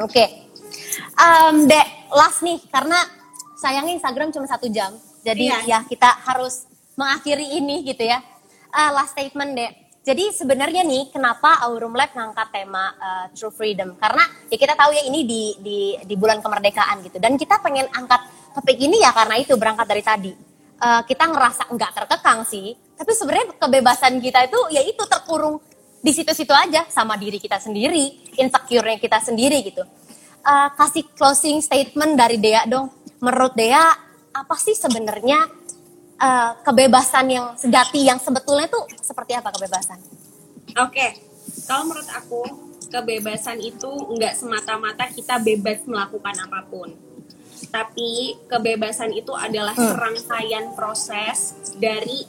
[0.00, 0.48] Oke,
[1.16, 2.96] Em, Dek, last nih karena
[3.56, 5.58] sayangnya Instagram cuma satu jam, jadi Iya.
[5.64, 8.20] ya kita harus mengakhiri ini gitu ya.
[8.68, 9.72] Eh, last statement Dek.
[10.08, 13.92] Jadi sebenarnya nih kenapa Aurum Lab ngangkat tema eh, True Freedom?
[14.00, 17.84] Karena ya kita tahu ya ini di di di bulan kemerdekaan gitu dan kita pengen
[17.92, 18.24] angkat
[18.56, 20.32] topik ini ya karena itu berangkat dari tadi.
[20.80, 25.60] Eh, kita ngerasa nggak terkekang sih, tapi sebenarnya kebebasan kita itu ya itu terkurung
[26.00, 29.84] di situ-situ aja sama diri kita sendiri, insecure-nya kita sendiri gitu.
[30.40, 32.88] Eh, kasih closing statement dari Dea dong.
[33.20, 33.92] Menurut Dea
[34.32, 35.57] apa sih sebenarnya
[36.18, 39.98] eh, kebebasan yang sejati yang sebetulnya tuh seperti apa kebebasan?
[40.76, 41.06] oke
[41.64, 42.40] kalau menurut aku
[42.86, 46.88] kebebasan itu nggak semata-mata kita bebas melakukan apa pun
[47.68, 48.10] tapi
[48.46, 49.92] kebebasan itu adalah Hmm.
[49.92, 52.24] serangkaian proses dari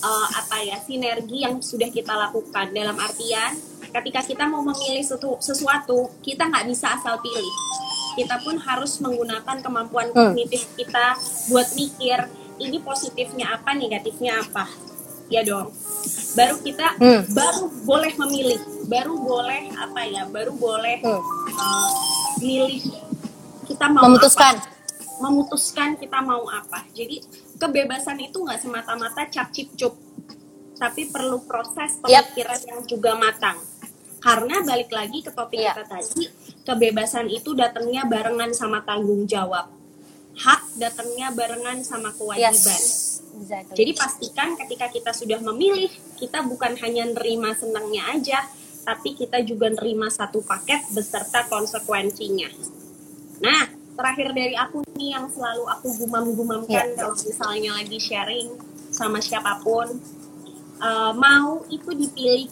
[0.00, 3.56] uh, apa ya sinergi yang sudah kita lakukan dalam artian
[3.90, 7.50] ketika kita mau memilih sesu- sesuatu kita nggak bisa asal pilih
[8.14, 10.30] kita pun harus menggunakan kemampuan Hmm.
[10.30, 11.18] kognitif kita
[11.48, 12.18] buat mikir
[12.58, 14.68] ini positifnya apa negatifnya apa
[15.26, 15.72] ya dong
[16.34, 17.22] baru kita Hmm.
[17.32, 21.22] baru boleh memilih baru boleh apa ya baru boleh Hmm.
[21.50, 21.90] uh,
[22.38, 22.82] milih
[23.64, 24.54] kita mau Memutuskan.
[24.60, 24.72] apa
[25.14, 26.82] memutuskan kita mau apa.
[26.90, 27.22] Jadi
[27.54, 29.94] kebebasan itu nggak semata-mata cap cip cup,
[30.74, 33.62] tapi perlu proses pemikiran yang juga matang.
[34.18, 35.70] Karena balik lagi ke topik Iya.
[35.70, 36.26] kita tadi,
[36.66, 39.70] kebebasan itu datangnya barengan sama tanggung jawab.
[40.34, 42.50] Hak datangnya barengan sama kewajiban.
[42.54, 43.22] Yes.
[43.34, 43.74] Exactly.
[43.74, 48.46] Jadi pastikan ketika kita sudah memilih, kita bukan hanya nerima senangnya aja,
[48.86, 52.46] tapi kita juga nerima satu paket beserta konsekuensinya.
[53.42, 53.62] Nah,
[53.98, 56.98] terakhir dari aku nih yang selalu aku gumam-gumamkan Ya.
[56.98, 58.54] kalau misalnya lagi sharing
[58.94, 59.98] sama siapa pun,
[60.78, 62.46] eh, mau itu dipilih,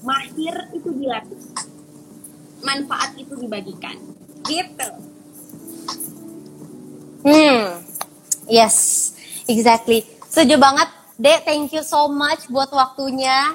[0.00, 1.42] mahir itu dilatih,
[2.64, 4.00] manfaat itu dibagikan,
[4.48, 4.88] gitu.
[7.28, 7.84] Hmm,
[8.48, 8.76] yes,
[9.44, 10.00] exactly.
[10.24, 10.88] Setuju banget,
[11.20, 11.44] Dek.
[11.44, 13.52] Thank you so much buat waktunya.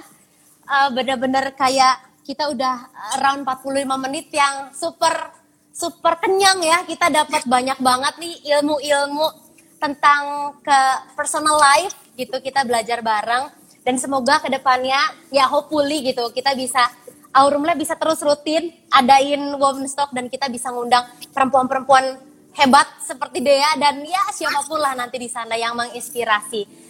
[0.70, 5.34] Eh, Bener-bener kayak kita udah around 45 menit yang super
[5.74, 6.86] super kenyang ya.
[6.86, 9.26] Kita dapat banyak banget nih ilmu-ilmu
[9.82, 10.80] tentang ke
[11.18, 12.38] personal life gitu.
[12.46, 13.50] Kita belajar bareng
[13.82, 16.88] dan semoga ke depannya ya hopefully gitu kita bisa
[17.36, 21.04] Aurum Lab bisa terus rutin adain Women's Talk dan kita bisa ngundang
[21.36, 26.86] perempuan-perempuan hebat seperti Dea dan ya siapa pun lah nanti di sana yang menginspirasi.